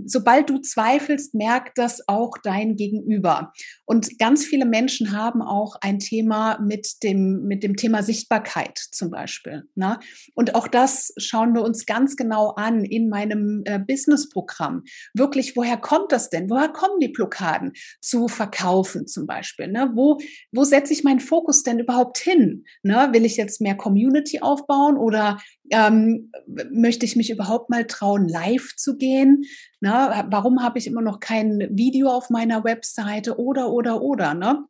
sobald 0.05 0.49
du 0.49 0.59
zweifelst, 0.59 1.33
merkt 1.33 1.77
das 1.77 2.07
auch 2.07 2.33
dein 2.43 2.75
Gegenüber. 2.75 3.53
Und 3.85 4.19
ganz 4.19 4.45
viele 4.45 4.65
Menschen 4.65 5.11
haben 5.11 5.41
auch 5.41 5.75
ein 5.81 5.99
Thema 5.99 6.59
mit 6.59 7.03
dem, 7.03 7.43
mit 7.43 7.63
dem 7.63 7.75
Thema 7.75 8.03
Sichtbarkeit 8.03 8.77
zum 8.91 9.09
Beispiel. 9.09 9.63
Ne? 9.75 9.99
Und 10.35 10.55
auch 10.55 10.67
das 10.67 11.13
schauen 11.17 11.53
wir 11.53 11.63
uns 11.63 11.85
ganz 11.85 12.15
genau 12.15 12.51
an 12.51 12.85
in 12.85 13.09
meinem 13.09 13.63
äh, 13.65 13.79
Business-Programm. 13.79 14.83
Wirklich, 15.13 15.55
woher 15.55 15.77
kommt 15.77 16.11
das 16.11 16.29
denn? 16.29 16.49
Woher 16.49 16.69
kommen 16.69 16.99
die 16.99 17.09
Blockaden 17.09 17.73
zu 18.01 18.27
verkaufen 18.27 19.07
zum 19.07 19.25
Beispiel? 19.25 19.67
Ne? 19.67 19.91
Wo, 19.93 20.19
wo 20.51 20.63
setze 20.63 20.93
ich 20.93 21.03
meinen 21.03 21.19
Fokus 21.19 21.63
denn 21.63 21.79
überhaupt 21.79 22.19
hin? 22.19 22.65
Ne? 22.83 23.09
Will 23.11 23.25
ich 23.25 23.37
jetzt 23.37 23.61
mehr 23.61 23.75
Community 23.75 24.41
aufbauen 24.41 24.97
oder 24.97 25.39
ähm, 25.71 26.31
möchte 26.71 27.05
ich 27.05 27.15
mich 27.15 27.29
überhaupt 27.29 27.69
mal 27.69 27.85
trauen, 27.85 28.27
live 28.27 28.75
zu 28.75 28.97
gehen? 28.97 29.43
Ne? 29.81 30.25
Warum 30.29 30.61
habe 30.61 30.79
ich 30.79 30.87
immer 30.87 31.01
noch 31.01 31.19
kein 31.19 31.67
Video 31.71 32.09
auf 32.09 32.29
meiner 32.29 32.63
Webseite 32.63 33.39
oder, 33.39 33.71
oder, 33.71 34.01
oder, 34.01 34.33
ne? 34.33 34.65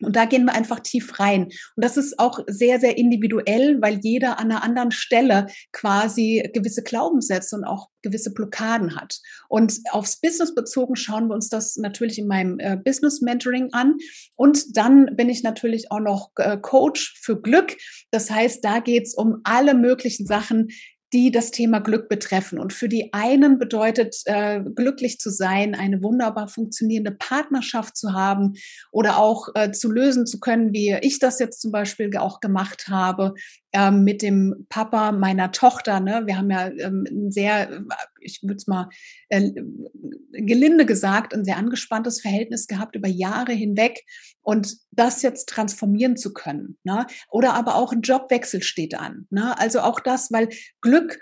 Und 0.00 0.14
da 0.14 0.26
gehen 0.26 0.44
wir 0.44 0.54
einfach 0.54 0.80
tief 0.80 1.18
rein. 1.18 1.44
Und 1.44 1.84
das 1.84 1.96
ist 1.96 2.18
auch 2.18 2.40
sehr, 2.46 2.78
sehr 2.78 2.96
individuell, 2.96 3.80
weil 3.80 3.98
jeder 4.02 4.38
an 4.38 4.50
einer 4.50 4.62
anderen 4.62 4.92
Stelle 4.92 5.48
quasi 5.72 6.48
gewisse 6.54 6.82
Glaubenssätze 6.82 7.56
und 7.56 7.64
auch 7.64 7.88
gewisse 8.02 8.32
Blockaden 8.32 8.94
hat. 8.96 9.18
Und 9.48 9.80
aufs 9.90 10.20
Business 10.20 10.54
bezogen 10.54 10.94
schauen 10.94 11.28
wir 11.28 11.34
uns 11.34 11.48
das 11.48 11.76
natürlich 11.76 12.18
in 12.18 12.28
meinem 12.28 12.58
äh, 12.60 12.76
Business 12.76 13.20
Mentoring 13.20 13.72
an. 13.72 13.96
Und 14.36 14.76
dann 14.76 15.16
bin 15.16 15.28
ich 15.28 15.42
natürlich 15.42 15.90
auch 15.90 16.00
noch 16.00 16.30
äh, 16.36 16.56
Coach 16.58 17.18
für 17.20 17.40
Glück. 17.40 17.76
Das 18.10 18.30
heißt, 18.30 18.64
da 18.64 18.78
geht 18.78 19.06
es 19.06 19.14
um 19.14 19.40
alle 19.42 19.74
möglichen 19.74 20.26
Sachen, 20.26 20.68
die 21.12 21.30
das 21.30 21.50
Thema 21.50 21.80
Glück 21.80 22.08
betreffen. 22.08 22.58
Und 22.58 22.72
für 22.72 22.88
die 22.88 23.12
einen 23.12 23.58
bedeutet 23.58 24.16
äh, 24.26 24.60
glücklich 24.60 25.18
zu 25.18 25.30
sein, 25.30 25.74
eine 25.74 26.02
wunderbar 26.02 26.48
funktionierende 26.48 27.12
Partnerschaft 27.12 27.96
zu 27.96 28.12
haben 28.12 28.54
oder 28.92 29.18
auch 29.18 29.48
äh, 29.54 29.72
zu 29.72 29.90
lösen 29.90 30.26
zu 30.26 30.38
können, 30.38 30.72
wie 30.72 30.96
ich 31.00 31.18
das 31.18 31.38
jetzt 31.38 31.60
zum 31.60 31.72
Beispiel 31.72 32.14
auch 32.18 32.40
gemacht 32.40 32.88
habe, 32.88 33.34
ähm, 33.78 34.02
mit 34.02 34.22
dem 34.22 34.66
Papa 34.68 35.12
meiner 35.12 35.52
Tochter. 35.52 36.00
Ne? 36.00 36.22
Wir 36.26 36.36
haben 36.36 36.50
ja 36.50 36.68
ähm, 36.68 37.06
ein 37.08 37.30
sehr, 37.30 37.84
ich 38.20 38.42
würde 38.42 38.56
es 38.56 38.66
mal 38.66 38.88
äh, 39.28 39.52
gelinde 40.32 40.84
gesagt, 40.84 41.32
ein 41.32 41.44
sehr 41.44 41.58
angespanntes 41.58 42.20
Verhältnis 42.20 42.66
gehabt 42.66 42.96
über 42.96 43.08
Jahre 43.08 43.52
hinweg 43.52 44.04
und 44.42 44.76
das 44.90 45.22
jetzt 45.22 45.48
transformieren 45.48 46.16
zu 46.16 46.32
können. 46.32 46.76
Ne? 46.82 47.06
Oder 47.30 47.54
aber 47.54 47.76
auch 47.76 47.92
ein 47.92 48.00
Jobwechsel 48.00 48.64
steht 48.64 48.98
an. 48.98 49.28
Ne? 49.30 49.56
Also 49.58 49.80
auch 49.80 50.00
das, 50.00 50.32
weil 50.32 50.48
Glück 50.80 51.20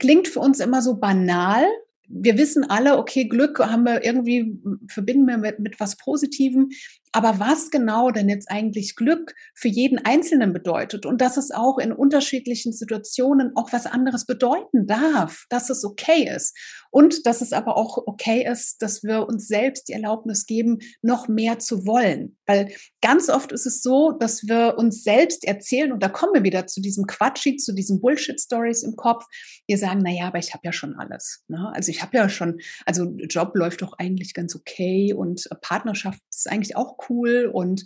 klingt 0.00 0.26
für 0.26 0.40
uns 0.40 0.58
immer 0.58 0.82
so 0.82 0.96
banal, 0.98 1.64
wir 2.10 2.38
wissen 2.38 2.64
alle, 2.64 2.96
okay, 2.96 3.26
Glück 3.26 3.58
haben 3.58 3.84
wir 3.84 4.02
irgendwie, 4.02 4.58
verbinden 4.88 5.26
wir 5.26 5.36
mit, 5.36 5.58
mit 5.58 5.78
was 5.78 5.96
Positivem. 5.96 6.70
Aber 7.12 7.38
was 7.38 7.70
genau 7.70 8.10
denn 8.10 8.28
jetzt 8.28 8.50
eigentlich 8.50 8.96
Glück 8.96 9.34
für 9.54 9.68
jeden 9.68 10.04
Einzelnen 10.04 10.52
bedeutet 10.52 11.06
und 11.06 11.20
dass 11.20 11.36
es 11.36 11.50
auch 11.50 11.78
in 11.78 11.92
unterschiedlichen 11.92 12.72
Situationen 12.72 13.52
auch 13.56 13.72
was 13.72 13.86
anderes 13.86 14.26
bedeuten 14.26 14.86
darf, 14.86 15.46
dass 15.48 15.70
es 15.70 15.84
okay 15.84 16.28
ist 16.34 16.56
und 16.90 17.26
dass 17.26 17.40
es 17.40 17.52
aber 17.52 17.76
auch 17.76 17.98
okay 18.06 18.46
ist, 18.50 18.82
dass 18.82 19.02
wir 19.02 19.26
uns 19.26 19.46
selbst 19.46 19.88
die 19.88 19.92
Erlaubnis 19.92 20.46
geben, 20.46 20.78
noch 21.02 21.28
mehr 21.28 21.58
zu 21.58 21.86
wollen. 21.86 22.36
Weil 22.46 22.72
ganz 23.00 23.28
oft 23.28 23.52
ist 23.52 23.66
es 23.66 23.82
so, 23.82 24.12
dass 24.12 24.46
wir 24.46 24.76
uns 24.78 25.02
selbst 25.02 25.44
erzählen 25.44 25.92
und 25.92 26.02
da 26.02 26.08
kommen 26.08 26.34
wir 26.34 26.42
wieder 26.42 26.66
zu 26.66 26.80
diesem 26.80 27.06
Quatschi, 27.06 27.56
zu 27.56 27.74
diesen 27.74 28.00
Bullshit-Stories 28.00 28.82
im 28.82 28.96
Kopf. 28.96 29.24
Wir 29.66 29.78
sagen, 29.78 30.00
na 30.02 30.10
ja, 30.10 30.26
aber 30.26 30.38
ich 30.38 30.54
habe 30.54 30.62
ja 30.64 30.72
schon 30.72 30.94
alles. 30.96 31.44
Ne? 31.48 31.70
Also 31.74 31.90
ich 31.90 32.02
habe 32.02 32.16
ja 32.16 32.28
schon, 32.28 32.60
also 32.86 33.04
Job 33.28 33.52
läuft 33.54 33.82
doch 33.82 33.94
eigentlich 33.98 34.34
ganz 34.34 34.54
okay 34.56 35.12
und 35.12 35.48
Partnerschaft 35.60 36.20
ist 36.30 36.50
eigentlich 36.50 36.76
auch 36.76 36.96
cool 37.08 37.50
und 37.52 37.84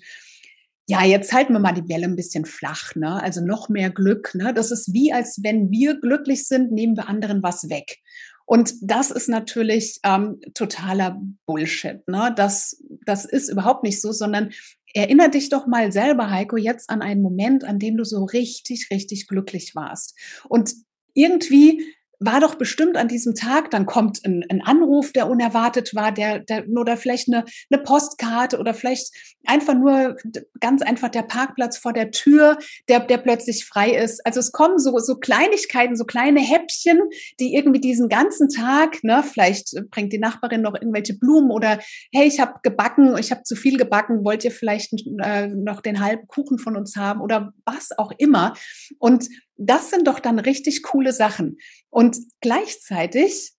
ja, 0.89 1.05
jetzt 1.05 1.33
halten 1.33 1.53
wir 1.53 1.61
mal 1.61 1.73
die 1.73 1.83
Bälle 1.83 2.05
ein 2.05 2.17
bisschen 2.17 2.45
flach, 2.45 2.95
ne? 2.97 3.23
Also 3.23 3.41
noch 3.41 3.69
mehr 3.69 3.91
Glück, 3.91 4.35
ne? 4.35 4.53
Das 4.53 4.71
ist 4.71 4.93
wie, 4.93 5.13
als 5.13 5.41
wenn 5.43 5.71
wir 5.71 6.01
glücklich 6.01 6.47
sind, 6.47 6.73
nehmen 6.73 6.97
wir 6.97 7.09
anderen 7.09 7.43
was 7.43 7.71
weg. 7.71 7.99
Und 8.45 8.75
das 8.83 9.11
ist 9.11 9.29
natürlich 9.29 9.99
ähm, 10.05 10.41
totaler 10.55 11.21
Bullshit. 11.47 12.07
Ne? 12.09 12.35
Das, 12.37 12.83
das 13.07 13.25
ist 13.25 13.49
überhaupt 13.49 13.85
nicht 13.85 14.01
so, 14.01 14.13
sondern 14.13 14.51
erinnere 14.93 15.31
dich 15.31 15.49
doch 15.49 15.67
mal 15.67 15.93
selber, 15.93 16.31
Heiko, 16.31 16.57
jetzt 16.57 16.91
an 16.91 17.01
einen 17.01 17.23
Moment, 17.23 17.65
an 17.65 17.79
dem 17.79 17.97
du 17.97 18.05
so 18.05 18.25
richtig, 18.25 18.89
richtig 18.91 19.27
glücklich 19.27 19.75
warst. 19.75 20.19
Und 20.49 20.75
irgendwie 21.15 21.83
war 22.25 22.41
doch 22.41 22.57
bestimmt 22.57 22.97
an 22.97 23.09
diesem 23.09 23.35
Tag, 23.35 23.71
dann 23.71 23.87
kommt 23.87 24.21
ein, 24.25 24.45
ein 24.49 24.63
Anruf, 24.63 25.13
der 25.13 25.29
unerwartet 25.29 25.95
war, 25.95 26.13
der, 26.13 26.41
der 26.41 26.69
oder 26.69 26.97
vielleicht 26.97 27.29
eine, 27.29 27.45
eine 27.71 27.83
Postkarte 27.83 28.59
oder 28.59 28.75
vielleicht 28.75 29.13
einfach 29.47 29.75
nur 29.75 30.17
ganz 30.61 30.83
einfach 30.83 31.09
der 31.09 31.23
Parkplatz 31.23 31.79
vor 31.79 31.93
der 31.93 32.11
Tür, 32.11 32.59
der, 32.89 33.01
der 33.01 33.19
plötzlich 33.19 33.65
frei 33.65 33.91
ist. 33.91 34.25
Also 34.25 34.41
es 34.41 34.53
kommen 34.53 34.79
so, 34.79 34.99
so 34.99 35.17
Kleinigkeiten, 35.17 35.97
so 35.97 36.05
kleine 36.05 36.41
Häppchen, 36.41 37.01
die 37.41 37.55
irgendwie 37.55 37.81
diesen 37.81 38.09
ganzen 38.09 38.49
Tag, 38.49 39.03
ne, 39.03 39.23
vielleicht 39.23 39.75
bringt 39.91 40.13
die 40.13 40.19
Nachbarin 40.19 40.63
noch 40.63 40.75
irgendwelche 40.75 41.15
Blumen 41.15 41.51
oder 41.51 41.79
hey, 42.13 42.27
ich 42.27 42.41
habe 42.41 42.55
gebacken, 42.63 43.17
ich 43.19 43.31
habe 43.31 43.43
zu 43.43 43.57
viel 43.57 43.77
gebacken, 43.77 44.25
wollt 44.25 44.45
ihr 44.45 44.53
vielleicht 44.53 44.93
äh, 45.23 45.49
noch 45.49 45.81
den 45.81 46.01
halben 46.01 46.27
Kuchen 46.29 46.59
von 46.59 46.77
uns 46.77 46.97
haben 46.97 47.21
oder 47.21 47.53
was 47.65 47.91
auch 47.97 48.13
immer. 48.19 48.55
Und 48.99 49.29
das 49.57 49.91
sind 49.91 50.07
doch 50.07 50.19
dann 50.19 50.39
richtig 50.39 50.83
coole 50.83 51.13
Sachen. 51.13 51.59
Und 51.91 52.17
gleichzeitig 52.41 53.53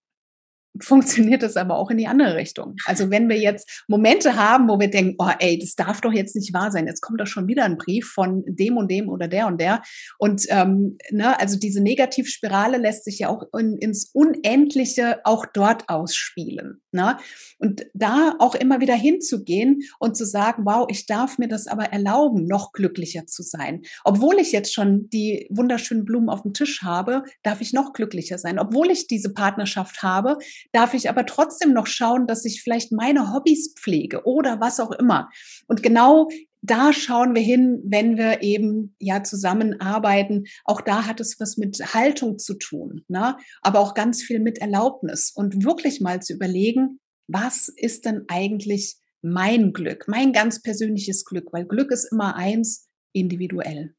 funktioniert 0.80 1.44
das 1.44 1.58
aber 1.58 1.78
auch 1.78 1.92
in 1.92 1.98
die 1.98 2.08
andere 2.08 2.36
Richtung. 2.36 2.76
Also 2.86 3.12
wenn 3.12 3.30
wir 3.30 3.38
jetzt 3.38 3.84
Momente 3.88 4.36
haben, 4.36 4.68
wo 4.68 4.80
wir 4.80 4.90
denken, 4.90 5.16
oh 5.20 5.30
ey, 5.40 5.60
das 5.60 5.76
darf 5.76 6.02
doch 6.02 6.14
jetzt 6.14 6.36
nicht 6.36 6.54
wahr 6.54 6.72
sein, 6.72 6.88
jetzt 6.88 7.02
kommt 7.02 7.22
doch 7.22 7.28
schon 7.28 7.48
wieder 7.48 7.64
ein 7.66 7.78
Brief 7.78 8.12
von 8.12 8.44
dem 8.48 8.78
und 8.78 8.90
dem 8.90 9.10
oder 9.10 9.28
der 9.28 9.48
und 9.48 9.62
der. 9.62 9.84
Und 10.18 10.46
ähm, 10.50 10.98
ne, 11.12 11.40
also 11.40 11.58
diese 11.58 11.82
Negativspirale 11.82 12.78
lässt 12.78 13.06
sich 13.06 13.20
ja 13.20 13.30
auch 13.30 13.44
in, 13.58 13.78
ins 13.78 14.10
Unendliche 14.14 15.20
auch 15.26 15.46
dort 15.46 15.90
ausspielen. 15.90 16.82
Ne? 16.92 17.18
Und 17.60 17.86
da 17.94 18.36
auch 18.40 18.56
immer 18.56 18.80
wieder 18.80 18.96
hinzugehen 18.96 19.82
und 20.00 20.18
zu 20.18 20.26
sagen, 20.26 20.64
wow, 20.66 20.88
ich 20.90 21.06
darf 21.06 21.38
mir 21.38 21.48
das 21.48 21.68
aber 21.68 21.86
erlauben, 21.86 22.46
noch 22.46 22.72
glücklicher 22.72 23.26
zu 23.26 23.44
sein. 23.44 23.82
Obwohl 24.04 24.40
ich 24.40 24.52
jetzt 24.52 24.74
schon 24.74 25.10
die 25.10 25.48
wunderschönen 25.50 26.06
Blumen 26.06 26.30
auf 26.30 26.42
dem 26.44 26.54
Tisch 26.54 26.82
habe, 26.82 27.24
darf 27.44 27.62
ich 27.62 27.74
noch 27.74 27.94
glücklicher 27.94 28.38
sein. 28.38 28.60
Obwohl 28.60 28.92
ich 28.92 29.08
diese 29.08 29.34
Partnerschaft 29.34 30.04
habe, 30.04 30.38
darf 30.72 30.94
ich 30.94 31.10
aber 31.10 31.26
trotzdem 31.26 31.74
noch 31.74 31.88
schauen, 31.88 32.28
dass 32.28 32.46
ich 32.46 32.62
vielleicht 32.62 32.92
meine 32.92 33.34
Hobbys 33.34 33.74
pflege 33.78 34.26
oder 34.26 34.60
was 34.60 34.80
auch 34.80 34.92
immer. 34.92 35.30
Und 35.68 35.84
genau 35.84 36.30
da 36.64 36.94
schauen 36.94 37.36
wir 37.36 37.42
hin, 37.42 37.82
wenn 37.86 38.18
wir 38.18 38.42
eben 38.42 38.96
ja 38.98 39.22
zusammenarbeiten. 39.24 40.46
Auch 40.64 40.80
da 40.80 41.06
hat 41.06 41.20
es 41.20 41.40
was 41.40 41.58
mit 41.58 41.78
Haltung 41.94 42.40
zu 42.40 42.54
tun, 42.54 43.04
ne? 43.10 43.38
aber 43.62 43.80
auch 43.80 43.94
ganz 43.94 44.24
viel 44.24 44.40
mit 44.40 44.60
Erlaubnis 44.60 45.32
und 45.36 45.66
wirklich 45.66 46.00
mal 46.00 46.22
zu 46.22 46.34
überlegen, 46.34 47.00
was 47.28 47.68
ist 47.68 48.06
denn 48.06 48.24
eigentlich 48.30 48.96
mein 49.22 49.74
Glück, 49.74 50.06
mein 50.08 50.32
ganz 50.32 50.62
persönliches 50.62 51.26
Glück, 51.26 51.52
weil 51.52 51.66
Glück 51.66 51.92
ist 51.92 52.12
immer 52.12 52.36
eins, 52.36 52.90
individuell. 53.14 53.94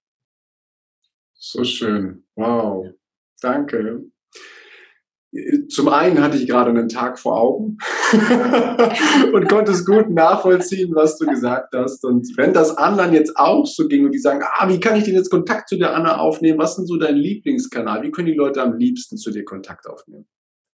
So 1.35 1.64
schön. 1.64 2.25
Wow. 2.35 2.88
Danke. 3.40 4.04
Zum 5.68 5.88
einen 5.88 6.22
hatte 6.22 6.36
ich 6.36 6.46
gerade 6.46 6.70
einen 6.70 6.88
Tag 6.88 7.18
vor 7.18 7.40
Augen 7.40 7.78
und 9.32 9.48
konnte 9.48 9.72
es 9.72 9.84
gut 9.84 10.10
nachvollziehen, 10.10 10.94
was 10.94 11.18
du 11.18 11.26
gesagt 11.26 11.74
hast. 11.74 12.04
Und 12.04 12.28
wenn 12.36 12.52
das 12.52 12.76
anderen 12.76 13.12
jetzt 13.12 13.36
auch 13.36 13.66
so 13.66 13.88
ging 13.88 14.04
und 14.04 14.12
die 14.12 14.18
sagen, 14.18 14.42
ah, 14.44 14.68
wie 14.68 14.78
kann 14.78 14.96
ich 14.96 15.04
denn 15.04 15.14
jetzt 15.14 15.30
Kontakt 15.30 15.68
zu 15.68 15.76
der 15.76 15.94
Anna 15.94 16.18
aufnehmen? 16.18 16.58
Was 16.58 16.70
ist 16.70 16.76
denn 16.78 16.86
so 16.86 16.96
dein 16.96 17.16
Lieblingskanal? 17.16 18.02
Wie 18.02 18.10
können 18.10 18.28
die 18.28 18.34
Leute 18.34 18.62
am 18.62 18.76
liebsten 18.76 19.16
zu 19.16 19.30
dir 19.30 19.44
Kontakt 19.44 19.88
aufnehmen? 19.88 20.26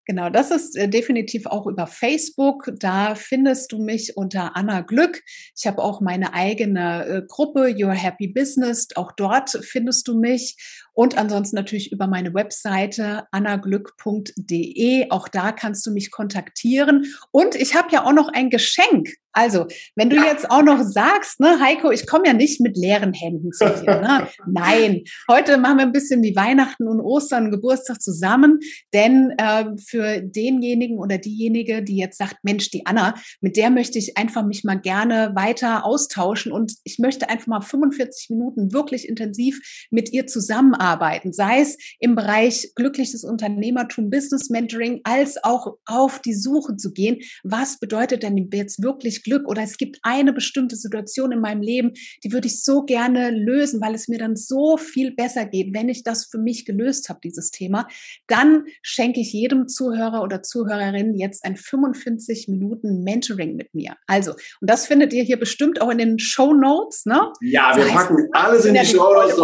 Genau, 0.07 0.29
das 0.29 0.51
ist 0.51 0.77
äh, 0.77 0.87
definitiv 0.87 1.47
auch 1.47 1.67
über 1.67 1.85
Facebook. 1.85 2.71
Da 2.79 3.13
findest 3.15 3.73
du 3.73 3.83
mich 3.83 4.15
unter 4.15 4.55
Anna 4.55 4.79
Glück. 4.79 5.21
Ich 5.53 5.67
habe 5.67 5.83
auch 5.83 5.99
meine 5.99 6.33
eigene 6.33 7.05
äh, 7.05 7.21
Gruppe 7.27 7.75
Your 7.77 7.91
Happy 7.91 8.29
Business. 8.29 8.87
Auch 8.95 9.11
dort 9.11 9.49
findest 9.65 10.07
du 10.07 10.17
mich. 10.17 10.55
Und 10.97 11.15
ansonsten 11.15 11.55
natürlich 11.55 11.91
über 11.91 12.07
meine 12.07 12.33
Webseite 12.33 13.27
annaglück.de. 13.29 15.11
Auch 15.11 15.27
da 15.27 15.51
kannst 15.51 15.85
du 15.85 15.91
mich 15.91 16.09
kontaktieren. 16.09 17.05
Und 17.29 17.53
ich 17.53 17.75
habe 17.75 17.89
ja 17.91 18.03
auch 18.03 18.13
noch 18.13 18.29
ein 18.29 18.49
Geschenk. 18.49 19.13
Also, 19.31 19.67
wenn 19.95 20.09
du 20.09 20.15
jetzt 20.15 20.49
auch 20.49 20.63
noch 20.63 20.81
sagst, 20.81 21.39
ne, 21.39 21.59
Heiko, 21.59 21.91
ich 21.91 22.07
komme 22.07 22.25
ja 22.25 22.33
nicht 22.33 22.59
mit 22.59 22.75
leeren 22.75 23.13
Händen 23.13 23.51
zu 23.51 23.65
dir. 23.65 24.01
Ne? 24.01 24.27
Nein, 24.47 25.03
heute 25.29 25.59
machen 25.59 25.77
wir 25.77 25.85
ein 25.85 25.91
bisschen 25.91 26.23
wie 26.23 26.35
Weihnachten 26.35 26.87
und 26.87 26.99
Ostern 26.99 27.45
und 27.45 27.51
Geburtstag 27.51 28.01
zusammen. 28.01 28.57
Denn 28.91 29.35
äh, 29.37 29.65
für 29.77 30.21
denjenigen 30.23 30.97
oder 30.97 31.19
diejenige, 31.19 31.83
die 31.83 31.97
jetzt 31.97 32.17
sagt, 32.17 32.37
Mensch, 32.41 32.71
die 32.71 32.87
Anna, 32.87 33.13
mit 33.39 33.55
der 33.57 33.69
möchte 33.69 33.99
ich 33.99 34.17
einfach 34.17 34.43
mich 34.43 34.63
mal 34.63 34.81
gerne 34.81 35.33
weiter 35.35 35.85
austauschen 35.85 36.51
und 36.51 36.73
ich 36.83 36.97
möchte 36.97 37.29
einfach 37.29 37.45
mal 37.45 37.61
45 37.61 38.31
Minuten 38.31 38.73
wirklich 38.73 39.07
intensiv 39.07 39.59
mit 39.91 40.11
ihr 40.11 40.25
zusammenarbeiten 40.25 40.87
zusammenarbeiten, 40.88 41.34
sei 41.34 41.62
es 41.62 41.77
im 42.00 42.15
Bereich 42.15 42.72
glückliches 42.75 43.24
Unternehmertum, 43.24 44.10
Business 44.10 44.50
Mentoring, 44.50 45.01
als 45.03 45.44
auch 45.44 45.77
auf 45.86 46.22
die 46.22 46.34
Suche 46.34 46.75
zu 46.77 46.91
gehen, 46.94 47.20
was 47.44 47.79
bedeutet 47.79 48.24
denn 48.24 48.50
jetzt 48.51 48.82
wirklich 48.82 49.24
Glück? 49.24 49.48
Oder 49.48 49.63
es 49.63 49.77
gibt 49.77 50.00
eine 50.03 50.34
bestimmte 50.34 50.75
Situation 50.75 51.32
in 51.32 51.39
meinem 51.39 51.62
Leben, 51.62 51.94
die 52.24 52.32
würde 52.32 52.48
ich 52.48 52.63
so 52.63 52.84
gerne 52.84 53.32
lösen, 53.32 53.82
weil 53.82 53.96
es 53.96 54.08
mir 54.08 54.20
dann 54.20 54.36
so 54.36 54.77
viel 54.77 55.13
besser 55.13 55.46
geht, 55.46 55.74
wenn 55.74 55.89
ich 55.89 56.03
das 56.03 56.25
für 56.25 56.38
mich 56.38 56.65
gelöst 56.65 57.10
habe, 57.10 57.20
dieses 57.24 57.51
Thema. 57.51 57.88
Dann 58.27 58.65
schenke 58.82 59.20
ich 59.20 59.34
jedem 59.34 59.67
Zuhörer 59.67 60.24
oder 60.24 60.41
Zuhörerin 60.41 61.15
jetzt 61.15 61.44
ein 61.46 61.56
45 61.56 62.48
Minuten 62.48 63.03
Mentoring 63.03 63.56
mit 63.56 63.74
mir. 63.74 63.96
Also, 64.08 64.32
und 64.32 64.70
das 64.70 64.86
findet 64.86 65.13
ihr 65.13 65.24
hier 65.24 65.39
bestimmt 65.39 65.82
auch 65.82 65.89
in 65.89 65.98
den 65.98 66.20
Show 66.20 66.53
Notes. 66.53 67.06
Ne? 67.06 67.20
Ja, 67.41 67.75
wir 67.75 67.84
das 67.84 67.94
heißt, 67.94 68.08
packen 68.10 68.29
alles 68.34 68.65
in 68.65 68.74
die 68.74 68.86
Show 68.86 69.13
Notes. 69.13 69.38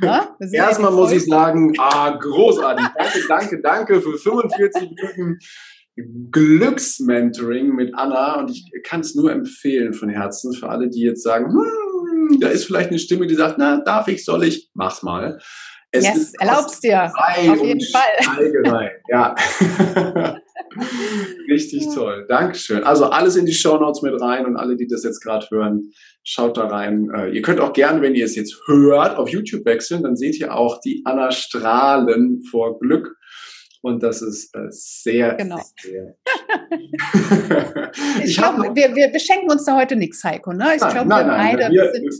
Ne? 0.00 0.28
Erstmal 0.52 0.92
muss 0.92 1.12
ich 1.12 1.24
sagen, 1.24 1.72
ah, 1.78 2.10
großartig. 2.10 2.86
Danke, 2.96 3.26
danke, 3.28 3.60
danke 3.62 4.00
für 4.00 4.18
45 4.18 4.90
Minuten 4.90 5.38
Glücksmentoring 6.30 7.74
mit 7.74 7.94
Anna. 7.94 8.40
Und 8.40 8.50
ich 8.50 8.70
kann 8.82 9.00
es 9.00 9.14
nur 9.14 9.30
empfehlen 9.32 9.94
von 9.94 10.08
Herzen 10.08 10.52
für 10.52 10.68
alle, 10.68 10.88
die 10.88 11.02
jetzt 11.02 11.22
sagen, 11.22 11.52
hm, 11.52 12.40
da 12.40 12.48
ist 12.48 12.64
vielleicht 12.64 12.90
eine 12.90 12.98
Stimme, 12.98 13.26
die 13.26 13.34
sagt, 13.34 13.56
na, 13.58 13.82
darf 13.84 14.08
ich, 14.08 14.24
soll 14.24 14.44
ich, 14.44 14.70
mach's 14.74 15.02
mal. 15.02 15.38
Es 15.90 16.04
yes, 16.04 16.32
erlaubst 16.40 16.82
dir. 16.82 17.12
Auf 17.14 17.62
jeden 17.62 17.82
Fall. 17.82 18.36
Allgemein, 18.36 18.90
ja. 19.08 19.34
Richtig 21.48 21.86
toll. 21.94 22.26
Dankeschön. 22.28 22.84
Also 22.84 23.06
alles 23.06 23.36
in 23.36 23.46
die 23.46 23.54
Show 23.54 23.78
Notes 23.78 24.02
mit 24.02 24.20
rein 24.20 24.46
und 24.46 24.56
alle, 24.56 24.76
die 24.76 24.86
das 24.86 25.04
jetzt 25.04 25.20
gerade 25.20 25.46
hören, 25.50 25.92
schaut 26.22 26.56
da 26.56 26.66
rein. 26.66 27.10
Äh, 27.14 27.30
ihr 27.30 27.42
könnt 27.42 27.60
auch 27.60 27.72
gerne, 27.72 28.02
wenn 28.02 28.14
ihr 28.14 28.24
es 28.24 28.36
jetzt 28.36 28.60
hört, 28.66 29.16
auf 29.16 29.28
YouTube 29.28 29.64
wechseln, 29.64 30.02
dann 30.02 30.16
seht 30.16 30.38
ihr 30.38 30.54
auch 30.54 30.80
die 30.80 31.02
Anna 31.04 31.30
Strahlen 31.32 32.42
vor 32.50 32.78
Glück. 32.78 33.16
Und 33.82 34.02
das 34.02 34.22
ist 34.22 34.54
äh, 34.54 34.68
sehr, 34.70 35.34
genau. 35.34 35.60
sehr. 35.80 36.14
ich, 38.18 38.24
ich 38.24 38.36
glaube, 38.36 38.74
wir, 38.74 38.94
wir 38.94 39.08
beschenken 39.08 39.50
uns 39.50 39.64
da 39.64 39.76
heute 39.76 39.96
nichts, 39.96 40.22
Heiko. 40.22 40.52
Ne? 40.52 40.76
Ich 40.76 40.80
glaube, 40.80 41.08
wir 41.08 41.24
beide 41.24 41.70
wir, 41.70 41.92
sind, 41.92 42.12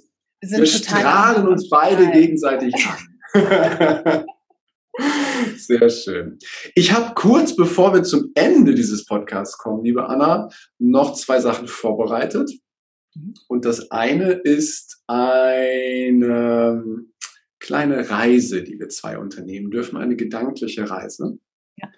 sind 0.43 0.59
wir 0.59 0.67
strahlen 0.67 1.47
uns 1.47 1.69
beide 1.69 2.11
gegenseitig 2.11 2.75
an. 2.75 4.25
Sehr 5.57 5.89
schön. 5.89 6.39
Ich 6.75 6.93
habe 6.93 7.15
kurz 7.15 7.57
bevor 7.57 7.95
wir 7.95 8.03
zum 8.03 8.31
Ende 8.35 8.75
dieses 8.75 9.07
Podcasts 9.07 9.57
kommen, 9.59 9.85
liebe 9.85 10.07
Anna, 10.07 10.49
noch 10.79 11.15
zwei 11.15 11.41
Sachen 11.41 11.67
vorbereitet. 11.69 12.51
Und 13.49 13.65
das 13.65 13.91
eine 13.91 14.33
ist 14.33 15.03
eine 15.07 16.85
kleine 17.59 18.11
Reise, 18.11 18.63
die 18.63 18.79
wir 18.79 18.89
zwei 18.89 19.19
unternehmen 19.19 19.71
dürfen, 19.71 19.97
eine 19.97 20.17
gedankliche 20.17 20.89
Reise. 20.91 21.39
Ja. 21.77 21.89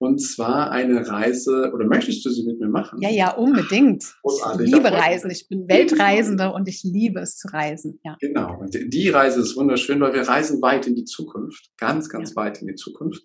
Und 0.00 0.18
zwar 0.18 0.70
eine 0.70 1.06
Reise, 1.06 1.70
oder 1.74 1.84
möchtest 1.84 2.24
du 2.24 2.30
sie 2.30 2.46
mit 2.46 2.58
mir 2.58 2.70
machen? 2.70 3.02
Ja, 3.02 3.10
ja, 3.10 3.34
unbedingt. 3.34 4.02
Großartig. 4.22 4.68
Ich 4.68 4.74
liebe 4.74 4.90
Reisen. 4.90 5.30
Ich 5.30 5.46
bin 5.46 5.68
Weltreisende 5.68 6.54
und 6.54 6.66
ich 6.68 6.82
liebe 6.84 7.20
es 7.20 7.36
zu 7.36 7.48
reisen. 7.48 8.00
Ja. 8.02 8.16
Genau. 8.18 8.60
Und 8.60 8.74
die 8.74 9.10
Reise 9.10 9.40
ist 9.40 9.58
wunderschön, 9.58 10.00
weil 10.00 10.14
wir 10.14 10.22
reisen 10.22 10.62
weit 10.62 10.86
in 10.86 10.94
die 10.94 11.04
Zukunft. 11.04 11.68
Ganz, 11.76 12.08
ganz 12.08 12.30
ja. 12.30 12.36
weit 12.36 12.62
in 12.62 12.68
die 12.68 12.76
Zukunft. 12.76 13.24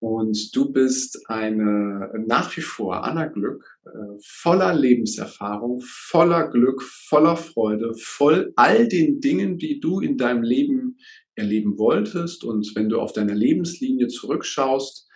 Und 0.00 0.56
du 0.56 0.72
bist 0.72 1.28
eine 1.28 2.12
nach 2.26 2.56
wie 2.56 2.62
vor 2.62 3.04
Anna 3.04 3.26
Glück, 3.26 3.62
äh, 3.84 3.90
voller 4.24 4.72
Lebenserfahrung, 4.72 5.82
voller 5.84 6.48
Glück, 6.48 6.82
voller 6.82 7.36
Freude, 7.36 7.92
voll 7.94 8.54
all 8.56 8.88
den 8.88 9.20
Dingen, 9.20 9.58
die 9.58 9.80
du 9.80 10.00
in 10.00 10.16
deinem 10.16 10.42
Leben 10.42 10.96
erleben 11.34 11.76
wolltest. 11.76 12.42
Und 12.42 12.74
wenn 12.74 12.88
du 12.88 13.00
auf 13.00 13.12
deine 13.12 13.34
Lebenslinie 13.34 14.06
zurückschaust, 14.06 15.07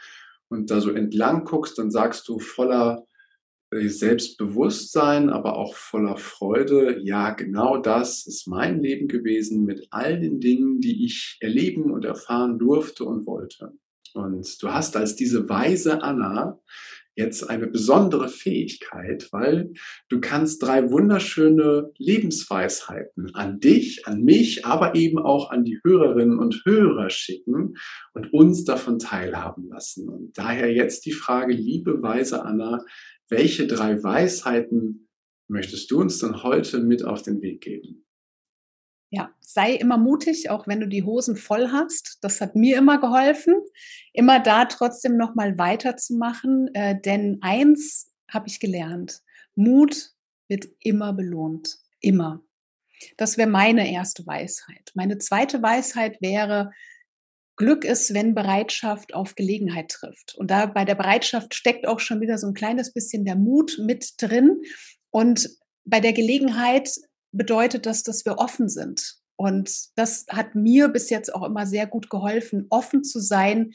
und 0.53 0.71
da 0.71 0.81
so 0.81 0.91
entlang 0.91 1.45
guckst, 1.45 1.79
dann 1.79 1.91
sagst 1.91 2.29
du 2.29 2.39
voller 2.39 3.07
äh, 3.73 3.89
Selbstbewusstsein, 3.89 5.31
aber 5.31 5.57
auch 5.57 5.75
voller 5.75 6.17
Freude, 6.17 7.01
ja, 7.03 7.31
genau 7.31 7.79
das 7.79 8.27
ist 8.27 8.47
mein 8.47 8.81
Leben 8.81 9.09
gewesen 9.09 9.65
mit 9.65 9.89
all 9.91 10.21
den 10.21 10.41
Dingen, 10.41 10.81
die 10.81 11.05
ich 11.05 11.39
erleben 11.41 11.91
und 11.91 12.05
erfahren 12.05 12.59
durfte 12.59 13.05
und 13.05 13.27
wollte. 13.27 13.73
Und 14.15 14.63
du 14.63 14.69
hast 14.69 14.97
als 14.97 15.17
diese 15.17 15.49
weise 15.49 16.03
Anna 16.03 16.61
jetzt 17.15 17.49
eine 17.49 17.67
besondere 17.67 18.29
Fähigkeit, 18.29 19.29
weil 19.33 19.73
du 20.09 20.21
kannst 20.21 20.63
drei 20.63 20.91
wunderschöne 20.91 21.93
Lebensweisheiten 21.99 23.35
an 23.35 23.61
dich, 23.61 24.07
an 24.07 24.23
mich, 24.23 24.65
aber 24.65 24.95
eben 24.95 25.19
auch 25.19 25.51
an 25.51 25.65
die 25.65 25.81
Hörerinnen 25.85 26.39
und 26.39 26.63
Hörer 26.65 27.11
schicken 27.11 27.75
und 28.15 28.33
uns 28.33 28.65
davon 28.65 28.99
teilhaben 28.99 29.69
lassen. 29.69 30.09
Und 30.09 30.39
daher 30.39 30.73
jetzt 30.73 31.05
die 31.07 31.13
Frage, 31.13 31.53
liebe 31.53 32.03
weise 32.03 32.45
Anna, 32.45 32.85
welche 33.29 33.67
drei 33.67 34.03
Weisheiten 34.03 35.09
möchtest 35.49 35.91
du 35.91 36.01
uns 36.01 36.19
denn 36.19 36.43
heute 36.43 36.81
mit 36.81 37.05
auf 37.05 37.23
den 37.23 37.43
Weg 37.43 37.61
geben? 37.61 38.05
Ja, 39.15 39.31
sei 39.41 39.75
immer 39.75 39.99
mutig, 39.99 40.49
auch 40.49 40.67
wenn 40.67 40.81
du 40.81 40.89
die 40.89 41.03
Hosen 41.03 41.37
voll 41.37 41.69
hast. 41.71 42.17
Das 42.23 42.41
hat 42.41 42.57
mir 42.57 42.79
immer 42.79 42.99
geholfen, 42.99 43.55
immer 44.15 44.41
da 44.41 44.65
trotzdem 44.65 45.19
noch 45.19 45.35
mal 45.35 45.59
weiterzumachen. 45.59 46.75
Äh, 46.75 46.99
denn 46.99 47.37
eins 47.43 48.11
habe 48.31 48.49
ich 48.49 48.59
gelernt: 48.59 49.21
Mut 49.55 50.13
wird 50.49 50.67
immer 50.79 51.13
belohnt, 51.13 51.77
immer. 52.01 52.43
Das 53.19 53.37
wäre 53.37 53.51
meine 53.51 53.93
erste 53.93 54.27
Weisheit. 54.27 54.91
Meine 54.95 55.19
zweite 55.19 55.63
Weisheit 55.63 56.17
wäre: 56.23 56.71
Glück 57.57 57.85
ist, 57.85 58.15
wenn 58.15 58.35
Bereitschaft 58.35 59.13
auf 59.13 59.35
Gelegenheit 59.35 59.91
trifft. 59.91 60.37
Und 60.37 60.51
da 60.51 60.65
bei 60.65 60.87
der 60.87 60.95
Bereitschaft 60.95 61.55
steckt 61.55 61.87
auch 61.87 62.01
schon 62.01 62.23
wieder 62.23 62.39
so 62.39 62.47
ein 62.47 62.55
kleines 62.55 62.95
bisschen 62.95 63.27
der 63.27 63.37
Mut 63.37 63.77
mit 63.79 64.15
drin. 64.17 64.63
Und 65.11 65.51
bei 65.85 66.01
der 66.01 66.15
Gelegenheit 66.15 66.89
bedeutet 67.33 67.87
das, 67.87 68.03
dass 68.03 68.25
wir 68.25 68.39
offen 68.39 68.69
sind. 68.69 69.17
Und 69.37 69.71
das 69.97 70.27
hat 70.31 70.55
mir 70.55 70.89
bis 70.89 71.11
jetzt 71.11 71.35
auch 71.35 71.43
immer 71.43 71.67
sehr 71.67 71.87
gut 71.87 72.11
geholfen, 72.11 72.67
offen 72.71 73.03
zu 73.03 73.19
sein 73.21 73.73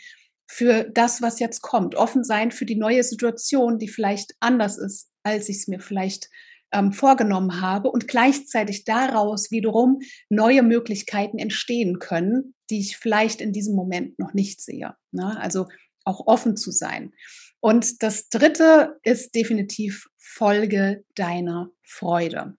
für 0.49 0.85
das, 0.85 1.21
was 1.21 1.39
jetzt 1.39 1.61
kommt, 1.61 1.95
offen 1.95 2.23
sein 2.23 2.51
für 2.51 2.65
die 2.65 2.77
neue 2.77 3.03
Situation, 3.03 3.79
die 3.79 3.89
vielleicht 3.89 4.33
anders 4.39 4.77
ist, 4.77 5.09
als 5.23 5.49
ich 5.49 5.57
es 5.57 5.67
mir 5.67 5.81
vielleicht 5.81 6.29
ähm, 6.71 6.93
vorgenommen 6.93 7.61
habe 7.61 7.89
und 7.91 8.07
gleichzeitig 8.07 8.85
daraus 8.85 9.51
wiederum 9.51 9.99
neue 10.29 10.63
Möglichkeiten 10.63 11.37
entstehen 11.37 11.99
können, 11.99 12.55
die 12.69 12.79
ich 12.79 12.97
vielleicht 12.97 13.41
in 13.41 13.53
diesem 13.53 13.75
Moment 13.75 14.19
noch 14.19 14.33
nicht 14.33 14.61
sehe. 14.61 14.95
Ne? 15.11 15.39
Also 15.39 15.67
auch 16.03 16.27
offen 16.27 16.55
zu 16.55 16.71
sein. 16.71 17.13
Und 17.59 18.03
das 18.03 18.29
Dritte 18.29 18.99
ist 19.03 19.35
definitiv 19.35 20.07
Folge 20.17 21.03
deiner 21.15 21.71
Freude. 21.83 22.55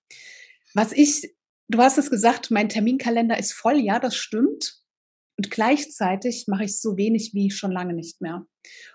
Was 0.79 0.93
ich, 0.93 1.35
du 1.67 1.79
hast 1.79 1.99
es 1.99 2.09
gesagt, 2.09 2.53
mein 2.53 2.69
Terminkalender 2.69 3.37
ist 3.37 3.53
voll, 3.53 3.81
ja, 3.81 3.99
das 3.99 4.15
stimmt. 4.15 4.77
Und 5.37 5.51
gleichzeitig 5.51 6.45
mache 6.47 6.67
ich 6.67 6.81
so 6.81 6.97
wenig 6.97 7.35
wie 7.35 7.51
schon 7.51 7.73
lange 7.73 7.95
nicht 7.95 8.21
mehr. 8.21 8.47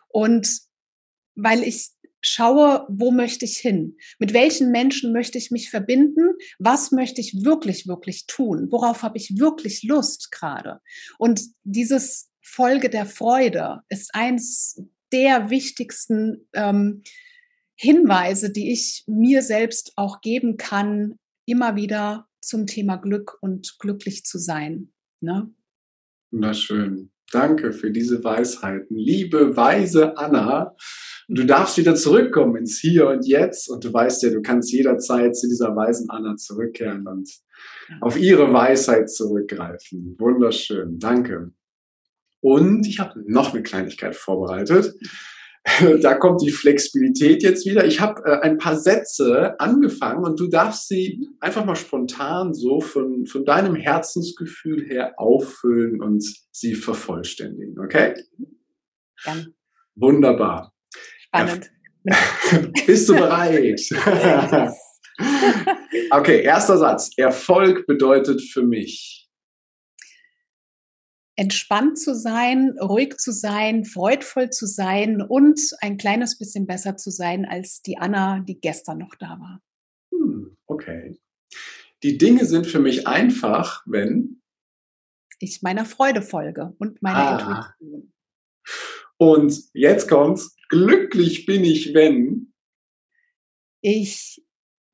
Und 0.07 0.61
weil 1.35 1.61
ich 1.61 1.89
schaue, 2.21 2.87
wo 2.87 3.11
möchte 3.11 3.43
ich 3.43 3.57
hin? 3.57 3.97
Mit 4.17 4.31
welchen 4.31 4.71
Menschen 4.71 5.11
möchte 5.11 5.37
ich 5.37 5.51
mich 5.51 5.69
verbinden? 5.69 6.29
Was 6.57 6.93
möchte 6.93 7.19
ich 7.19 7.43
wirklich, 7.43 7.85
wirklich 7.85 8.27
tun? 8.27 8.69
Worauf 8.71 9.03
habe 9.03 9.17
ich 9.17 9.37
wirklich 9.37 9.83
Lust 9.83 10.31
gerade? 10.31 10.79
Und 11.17 11.41
dieses 11.63 12.31
Folge 12.41 12.89
der 12.89 13.05
Freude 13.05 13.81
ist 13.89 14.15
eins 14.15 14.81
der 15.11 15.49
wichtigsten 15.49 16.47
ähm, 16.53 17.03
Hinweise, 17.75 18.53
die 18.53 18.71
ich 18.71 19.03
mir 19.05 19.41
selbst 19.41 19.91
auch 19.97 20.21
geben 20.21 20.55
kann, 20.55 21.19
immer 21.45 21.75
wieder 21.75 22.27
zum 22.41 22.67
Thema 22.67 22.97
Glück 22.97 23.37
und 23.41 23.77
glücklich 23.79 24.23
zu 24.23 24.37
sein. 24.37 24.91
Ne? 25.21 25.53
Wunderschön. 26.31 27.11
Danke 27.31 27.73
für 27.73 27.91
diese 27.91 28.23
Weisheiten. 28.23 28.95
Liebe, 28.95 29.55
weise 29.55 30.17
Anna, 30.17 30.75
du 31.27 31.45
darfst 31.45 31.77
wieder 31.77 31.95
zurückkommen 31.95 32.57
ins 32.57 32.79
Hier 32.79 33.07
und 33.07 33.25
Jetzt 33.25 33.69
und 33.69 33.83
du 33.83 33.91
weißt 33.91 34.23
ja, 34.23 34.29
du 34.29 34.41
kannst 34.41 34.71
jederzeit 34.71 35.35
zu 35.35 35.47
dieser 35.47 35.75
weisen 35.75 36.09
Anna 36.09 36.35
zurückkehren 36.35 37.07
und 37.07 37.29
auf 38.01 38.19
ihre 38.19 38.53
Weisheit 38.53 39.09
zurückgreifen. 39.09 40.15
Wunderschön. 40.19 40.99
Danke. 40.99 41.51
Und 42.39 42.85
ich 42.85 42.99
habe 42.99 43.23
noch 43.25 43.53
eine 43.53 43.63
Kleinigkeit 43.63 44.15
vorbereitet. 44.15 44.93
da 46.01 46.15
kommt 46.15 46.41
die 46.41 46.51
Flexibilität 46.51 47.41
jetzt 47.41 47.65
wieder. 47.65 47.85
Ich 47.85 48.01
habe 48.01 48.21
äh, 48.25 48.41
ein 48.41 48.57
paar 48.57 48.77
Sätze 48.77 49.59
angefangen 49.59 50.25
und 50.25 50.39
du 50.39 50.47
darfst 50.47 50.87
sie 50.89 51.29
einfach 51.39 51.63
mal 51.63 51.75
spontan 51.75 52.53
so 52.53 52.81
von, 52.81 53.25
von 53.25 53.45
deinem 53.45 53.75
Herzensgefühl 53.75 54.85
her 54.85 55.13
auffüllen 55.17 56.01
und 56.01 56.23
sie 56.51 56.75
vervollständigen, 56.75 57.79
okay? 57.79 58.13
Ja. 59.25 59.37
Wunderbar. 59.95 60.73
Spannend. 61.19 61.71
Bist 62.85 63.07
du 63.07 63.13
bereit? 63.13 63.79
okay, 66.11 66.41
erster 66.41 66.77
Satz. 66.77 67.11
Erfolg 67.15 67.87
bedeutet 67.87 68.41
für 68.41 68.63
mich 68.63 69.22
entspannt 71.43 71.99
zu 71.99 72.15
sein, 72.15 72.73
ruhig 72.79 73.17
zu 73.17 73.33
sein, 73.33 73.83
freudvoll 73.83 74.49
zu 74.49 74.65
sein 74.65 75.21
und 75.21 75.59
ein 75.81 75.97
kleines 75.97 76.37
bisschen 76.37 76.65
besser 76.65 76.95
zu 76.95 77.09
sein 77.11 77.43
als 77.43 77.81
die 77.81 77.97
Anna, 77.97 78.39
die 78.39 78.61
gestern 78.61 78.99
noch 78.99 79.13
da 79.19 79.37
war. 79.41 79.61
Hm, 80.13 80.55
okay. 80.67 81.19
Die 82.01 82.17
Dinge 82.17 82.45
sind 82.45 82.65
für 82.65 82.79
mich 82.79 83.07
einfach, 83.07 83.83
wenn 83.85 84.41
ich 85.39 85.61
meiner 85.61 85.83
Freude 85.83 86.21
folge 86.21 86.73
und 86.79 87.01
meiner 87.01 87.17
ah. 87.17 87.75
Intuition. 87.81 88.13
Und 89.17 89.63
jetzt 89.73 90.07
kommt's. 90.07 90.55
Glücklich 90.69 91.45
bin 91.45 91.65
ich, 91.65 91.93
wenn 91.93 92.53
ich 93.81 94.42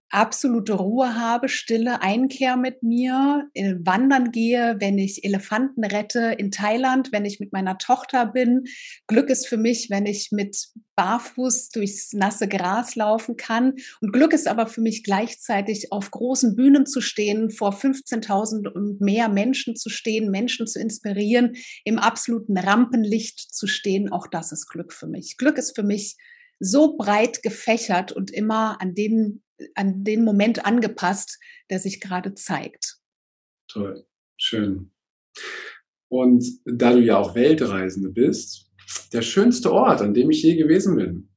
absolute 0.09 0.73
Ruhe 0.73 1.15
habe, 1.15 1.49
Stille, 1.49 2.01
Einkehr 2.01 2.57
mit 2.57 2.83
mir, 2.83 3.49
äh, 3.53 3.75
wandern 3.79 4.31
gehe, 4.31 4.77
wenn 4.79 4.97
ich 4.97 5.23
Elefanten 5.23 5.83
rette 5.83 6.35
in 6.37 6.51
Thailand, 6.51 7.11
wenn 7.11 7.25
ich 7.25 7.39
mit 7.39 7.53
meiner 7.53 7.77
Tochter 7.77 8.25
bin. 8.25 8.65
Glück 9.07 9.29
ist 9.29 9.47
für 9.47 9.57
mich, 9.57 9.89
wenn 9.89 10.05
ich 10.05 10.29
mit 10.31 10.69
barfuß 10.95 11.69
durchs 11.69 12.11
nasse 12.13 12.47
Gras 12.47 12.95
laufen 12.95 13.37
kann. 13.37 13.75
Und 14.01 14.11
Glück 14.11 14.33
ist 14.33 14.47
aber 14.47 14.67
für 14.67 14.81
mich 14.81 15.03
gleichzeitig 15.03 15.91
auf 15.91 16.11
großen 16.11 16.55
Bühnen 16.55 16.85
zu 16.85 16.99
stehen, 16.99 17.51
vor 17.51 17.71
15.000 17.71 18.67
und 18.67 18.99
mehr 18.99 19.29
Menschen 19.29 19.75
zu 19.75 19.89
stehen, 19.89 20.29
Menschen 20.29 20.67
zu 20.67 20.79
inspirieren, 20.79 21.55
im 21.85 21.99
absoluten 21.99 22.57
Rampenlicht 22.57 23.39
zu 23.39 23.67
stehen. 23.67 24.11
Auch 24.11 24.27
das 24.27 24.51
ist 24.51 24.67
Glück 24.67 24.91
für 24.91 25.07
mich. 25.07 25.37
Glück 25.37 25.57
ist 25.57 25.75
für 25.75 25.83
mich 25.83 26.17
so 26.59 26.97
breit 26.97 27.41
gefächert 27.43 28.11
und 28.11 28.31
immer 28.31 28.81
an 28.81 28.93
dem 28.93 29.41
an 29.75 30.03
den 30.03 30.23
Moment 30.23 30.65
angepasst, 30.65 31.37
der 31.69 31.79
sich 31.79 31.99
gerade 31.99 32.33
zeigt. 32.33 32.97
Toll, 33.67 34.05
schön. 34.37 34.91
Und 36.07 36.43
da 36.65 36.93
du 36.93 36.99
ja 36.99 37.17
auch 37.17 37.35
Weltreisende 37.35 38.09
bist, 38.09 38.71
der 39.13 39.21
schönste 39.21 39.71
Ort, 39.71 40.01
an 40.01 40.13
dem 40.13 40.31
ich 40.31 40.41
je 40.41 40.55
gewesen 40.55 40.95
bin. 40.95 41.28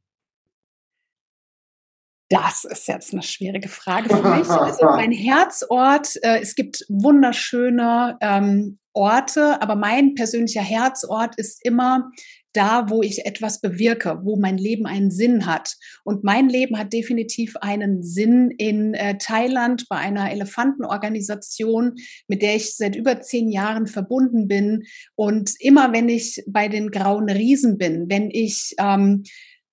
Das 2.33 2.65
ist 2.65 2.89
jetzt 2.89 3.13
eine 3.13 3.23
schwierige 3.23 3.69
Frage 3.69 4.09
für 4.09 4.23
mich. 4.23 4.49
Also 4.49 4.87
mein 4.87 5.13
Herzort, 5.13 6.17
äh, 6.23 6.41
es 6.41 6.55
gibt 6.55 6.83
wunderschöne 6.89 8.17
ähm, 8.23 8.79
Orte, 8.95 9.61
aber 9.61 9.77
mein 9.77 10.15
persönlicher 10.15 10.63
Herzort 10.63 11.35
ist 11.37 11.63
immer 11.63 12.11
da, 12.55 12.89
wo 12.89 13.03
ich 13.03 13.27
etwas 13.27 13.61
bewirke, 13.61 14.21
wo 14.23 14.37
mein 14.37 14.57
Leben 14.57 14.87
einen 14.87 15.11
Sinn 15.11 15.45
hat. 15.45 15.75
Und 16.05 16.25
mein 16.25 16.49
Leben 16.49 16.79
hat 16.79 16.95
definitiv 16.95 17.55
einen 17.61 18.03
Sinn 18.03 18.51
in 18.51 18.95
äh, 18.95 19.19
Thailand 19.19 19.87
bei 19.91 19.97
einer 19.97 20.31
Elefantenorganisation, 20.31 21.97
mit 22.29 22.41
der 22.41 22.57
ich 22.57 22.77
seit 22.77 22.97
über 22.97 23.21
zehn 23.21 23.51
Jahren 23.51 23.87
verbunden 23.87 24.49
bin. 24.49 24.85
Und 25.17 25.53
immer 25.61 25.93
wenn 25.93 26.09
ich 26.09 26.43
bei 26.47 26.69
den 26.69 26.91
grauen 26.91 27.29
Riesen 27.29 27.77
bin, 27.77 28.09
wenn 28.09 28.31
ich 28.31 28.75
ähm, 28.79 29.25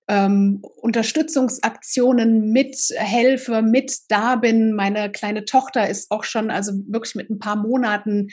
ähm, 0.10 0.62
Unterstützungsaktionen 0.82 2.52
mithelfe, 2.52 3.62
mit 3.62 4.00
da 4.10 4.36
bin. 4.36 4.74
Meine 4.74 5.12
kleine 5.12 5.46
Tochter 5.46 5.88
ist 5.88 6.12
auch 6.12 6.26
schon, 6.26 6.52
also 6.52 6.74
wirklich 6.88 7.16
mit 7.16 7.30
ein 7.30 7.40
paar 7.40 7.56
Monaten 7.56 8.30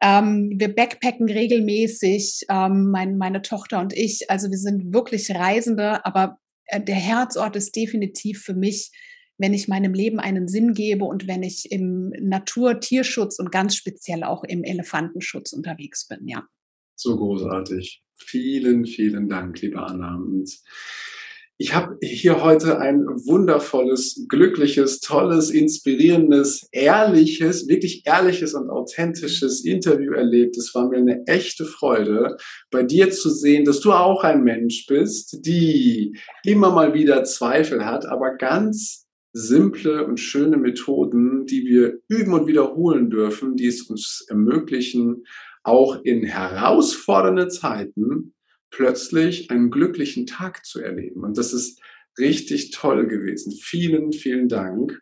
ähm, 0.00 0.52
wir 0.54 0.74
backpacken 0.74 1.28
regelmäßig, 1.28 2.46
ähm, 2.48 2.90
mein, 2.90 3.18
meine 3.18 3.42
Tochter 3.42 3.80
und 3.80 3.92
ich. 3.92 4.30
Also 4.30 4.50
wir 4.50 4.58
sind 4.58 4.92
wirklich 4.92 5.30
Reisende, 5.34 6.04
aber 6.04 6.38
äh, 6.66 6.80
der 6.80 6.94
Herzort 6.94 7.56
ist 7.56 7.74
definitiv 7.74 8.42
für 8.42 8.54
mich, 8.54 8.92
wenn 9.38 9.54
ich 9.54 9.68
meinem 9.68 9.94
Leben 9.94 10.20
einen 10.20 10.48
Sinn 10.48 10.72
gebe 10.72 11.04
und 11.04 11.26
wenn 11.26 11.42
ich 11.42 11.70
im 11.70 12.10
Natur-Tierschutz 12.20 13.38
und 13.38 13.52
ganz 13.52 13.76
speziell 13.76 14.24
auch 14.24 14.44
im 14.44 14.64
Elefantenschutz 14.64 15.52
unterwegs 15.52 16.06
bin, 16.06 16.26
ja. 16.26 16.44
So 17.00 17.16
großartig. 17.16 18.02
Vielen, 18.18 18.84
vielen 18.84 19.28
Dank, 19.28 19.60
liebe 19.62 19.80
Anna. 19.80 20.16
Und 20.16 20.50
ich 21.56 21.72
habe 21.72 21.96
hier 22.02 22.42
heute 22.42 22.80
ein 22.80 23.06
wundervolles, 23.06 24.26
glückliches, 24.28 24.98
tolles, 24.98 25.50
inspirierendes, 25.50 26.68
ehrliches, 26.72 27.68
wirklich 27.68 28.02
ehrliches 28.04 28.54
und 28.54 28.68
authentisches 28.68 29.64
Interview 29.64 30.12
erlebt. 30.12 30.56
Es 30.56 30.74
war 30.74 30.88
mir 30.88 30.96
eine 30.96 31.22
echte 31.26 31.66
Freude, 31.66 32.36
bei 32.72 32.82
dir 32.82 33.12
zu 33.12 33.30
sehen, 33.30 33.64
dass 33.64 33.78
du 33.78 33.92
auch 33.92 34.24
ein 34.24 34.42
Mensch 34.42 34.86
bist, 34.88 35.46
die 35.46 36.18
immer 36.42 36.72
mal 36.72 36.94
wieder 36.94 37.22
Zweifel 37.22 37.86
hat, 37.86 38.06
aber 38.06 38.34
ganz 38.36 39.06
simple 39.32 40.04
und 40.04 40.18
schöne 40.18 40.56
Methoden, 40.56 41.44
die 41.44 41.64
wir 41.64 42.00
üben 42.08 42.32
und 42.32 42.48
wiederholen 42.48 43.08
dürfen, 43.08 43.54
die 43.54 43.66
es 43.66 43.82
uns 43.82 44.24
ermöglichen, 44.28 45.24
auch 45.68 46.02
in 46.02 46.24
herausfordernde 46.24 47.48
Zeiten 47.48 48.34
plötzlich 48.70 49.50
einen 49.50 49.70
glücklichen 49.70 50.26
Tag 50.26 50.64
zu 50.64 50.80
erleben. 50.80 51.22
Und 51.24 51.38
das 51.38 51.52
ist 51.52 51.80
richtig 52.18 52.72
toll 52.72 53.06
gewesen. 53.06 53.52
Vielen, 53.52 54.12
vielen 54.12 54.48
Dank. 54.48 55.00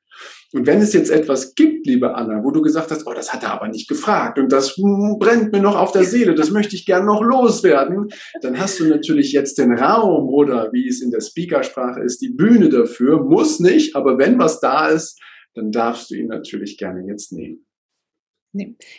Und 0.53 0.67
wenn 0.67 0.81
es 0.81 0.93
jetzt 0.93 1.11
etwas 1.11 1.55
gibt, 1.55 1.87
liebe 1.87 2.15
Anna, 2.15 2.43
wo 2.45 2.51
du 2.51 2.63
gesagt 2.63 2.91
hast, 2.91 3.07
oh, 3.07 3.13
das 3.15 3.33
hat 3.33 3.43
er 3.43 3.53
aber 3.53 3.69
nicht 3.69 3.89
gefragt 3.89 4.39
und 4.39 4.53
das 4.53 4.77
brennt 5.19 5.53
mir 5.53 5.61
noch 5.61 5.77
auf 5.77 5.93
der 5.93 6.05
Seele, 6.05 6.35
das 6.35 6.51
möchte 6.51 6.77
ich 6.77 6.87
gern 6.87 7.05
noch 7.05 7.23
loswerden, 7.23 8.09
dann 8.43 8.59
hast 8.59 8.81
du 8.81 8.85
natürlich 8.85 9.33
jetzt 9.33 9.59
den 9.59 9.73
Raum 9.73 10.29
oder 10.29 10.71
wie 10.73 10.89
es 10.89 11.03
in 11.03 11.11
der 11.11 11.21
Speakersprache 11.21 12.01
ist, 12.01 12.21
die 12.23 12.31
Bühne 12.31 12.69
dafür. 12.69 13.23
Muss 13.23 13.61
nicht, 13.61 13.97
aber 13.97 14.19
wenn 14.19 14.39
was 14.39 14.61
da 14.61 14.89
ist, 14.89 15.21
dann 15.55 15.73
darfst 15.73 16.11
du 16.11 16.15
ihn 16.15 16.29
natürlich 16.29 16.79
gerne 16.79 17.07
jetzt 17.07 17.33
nehmen. 17.33 17.66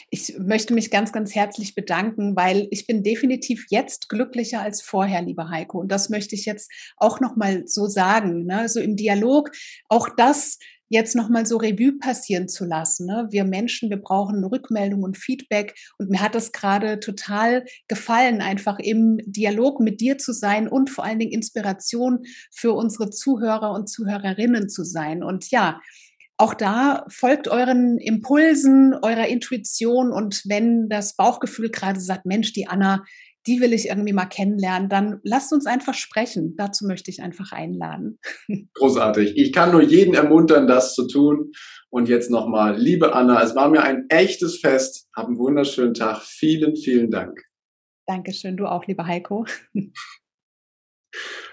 Ich 0.10 0.38
möchte 0.39 0.74
mich 0.74 0.91
ganz, 0.91 1.12
ganz 1.12 1.36
herzlich 1.36 1.76
bedanken, 1.76 2.36
weil 2.36 2.67
ich 2.72 2.88
bin 2.88 3.04
definitiv 3.04 3.65
jetzt 3.70 4.10
glücklicher 4.10 4.62
als 4.62 4.82
vorher, 4.82 5.22
lieber 5.22 5.50
Heiko. 5.50 5.80
Und 5.80 5.91
das 5.91 6.10
möchte 6.10 6.36
ich 6.36 6.46
jetzt 6.46 6.72
auch 6.98 7.20
nochmal 7.20 7.63
so 7.67 7.88
sagen. 7.88 8.46
Ne? 8.46 8.70
So 8.70 8.80
im 8.80 8.96
Dialog, 8.96 9.52
auch 9.89 10.10
das 10.15 10.58
jetzt 10.89 11.15
nochmal 11.15 11.46
so 11.46 11.58
Revue 11.58 11.98
passieren 11.98 12.48
zu 12.48 12.65
lassen. 12.65 13.08
Ne? 13.08 13.28
Wir 13.30 13.43
Menschen, 13.43 13.89
wir 13.89 13.98
brauchen 13.98 14.43
Rückmeldung 14.43 15.04
und 15.04 15.17
Feedback. 15.17 15.76
Und 15.98 16.10
mir 16.10 16.22
hat 16.22 16.36
es 16.36 16.52
gerade 16.52 17.00
total 17.00 17.65
gefallen, 17.88 18.41
einfach 18.41 18.80
im 18.80 19.20
Dialog 19.26 19.80
mit 19.80 20.02
dir 20.02 20.17
zu 20.17 20.34
sein 20.34 20.67
und 20.67 20.89
vor 20.89 21.04
allen 21.04 21.20
Dingen 21.20 21.32
Inspiration 21.32 22.20
für 22.54 22.74
unsere 22.74 23.10
Zuhörer 23.10 23.72
und 23.72 23.89
Zuhörerinnen 23.89 24.70
zu 24.70 24.84
sein. 24.84 25.24
Und 25.24 25.52
ja, 25.52 25.82
auch 26.38 26.54
da 26.54 27.06
folgt 27.10 27.47
euren 27.47 27.97
Impulsen, 27.97 28.93
eurer 29.02 29.28
Intuition 29.28 30.12
und 30.12 30.43
wenn 30.45 30.88
das 30.88 31.15
Bauchgefühl 31.15 31.69
gerade 31.69 32.00
sagt, 32.00 32.26
Mensch, 32.26 32.54
die 32.54 32.67
Anna, 32.67 33.04
die 33.47 33.62
will 33.62 33.73
ich 33.73 33.88
irgendwie 33.88 34.13
mal 34.13 34.26
kennenlernen, 34.26 34.89
dann 34.89 35.19
lasst 35.23 35.54
uns 35.54 35.65
einfach 35.65 35.93
sprechen. 35.93 36.56
Dazu 36.58 36.86
möchte 36.86 37.10
ich 37.10 37.21
einfach 37.21 37.54
einladen. 37.54 38.19
Großartig. 38.73 39.38
Ich 39.38 39.54
kann 39.54 39.71
nur 39.71 39.82
jeden 39.82 40.13
ermuntern, 40.13 40.67
das 40.67 40.93
zu 40.93 41.08
tun. 41.08 41.52
Und 41.89 42.10
jetzt 42.10 42.30
nochmal, 42.30 42.78
liebe 42.78 43.15
Anna, 43.15 43.41
es 43.41 43.56
war 43.56 43.69
mir 43.69 43.84
ein 43.84 44.06
echtes 44.10 44.60
Fest. 44.60 45.08
Hab 45.15 45.28
einen 45.28 45.38
wunderschönen 45.38 45.93
Tag. 45.93 46.21
Vielen, 46.21 46.76
vielen 46.76 47.10
Dank. 47.10 47.41
Dankeschön, 48.06 48.58
du 48.58 48.67
auch, 48.67 48.86
lieber 48.86 49.08
Heiko. 49.08 49.45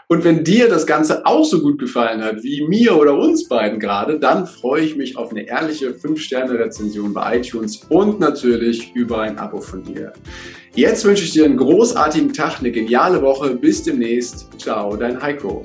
Und 0.06 0.22
wenn 0.22 0.44
dir 0.44 0.68
das 0.68 0.86
Ganze 0.86 1.24
auch 1.24 1.44
so 1.44 1.60
gut 1.60 1.78
gefallen 1.78 2.22
hat 2.22 2.42
wie 2.42 2.66
mir 2.66 2.96
oder 2.96 3.18
uns 3.18 3.48
beiden 3.48 3.80
gerade, 3.80 4.18
dann 4.18 4.46
freue 4.46 4.82
ich 4.82 4.96
mich 4.96 5.16
auf 5.16 5.30
eine 5.30 5.46
ehrliche 5.46 5.90
5-Sterne-Rezension 5.90 7.14
bei 7.14 7.38
iTunes 7.38 7.86
und 7.88 8.20
natürlich 8.20 8.94
über 8.94 9.22
ein 9.22 9.38
Abo 9.38 9.60
von 9.60 9.82
dir. 9.82 10.12
Jetzt 10.74 11.04
wünsche 11.04 11.24
ich 11.24 11.32
dir 11.32 11.46
einen 11.46 11.56
großartigen 11.56 12.32
Tag, 12.32 12.58
eine 12.60 12.70
geniale 12.70 13.22
Woche. 13.22 13.54
Bis 13.54 13.82
demnächst. 13.82 14.48
Ciao, 14.58 14.94
dein 14.96 15.22
Heiko. 15.22 15.64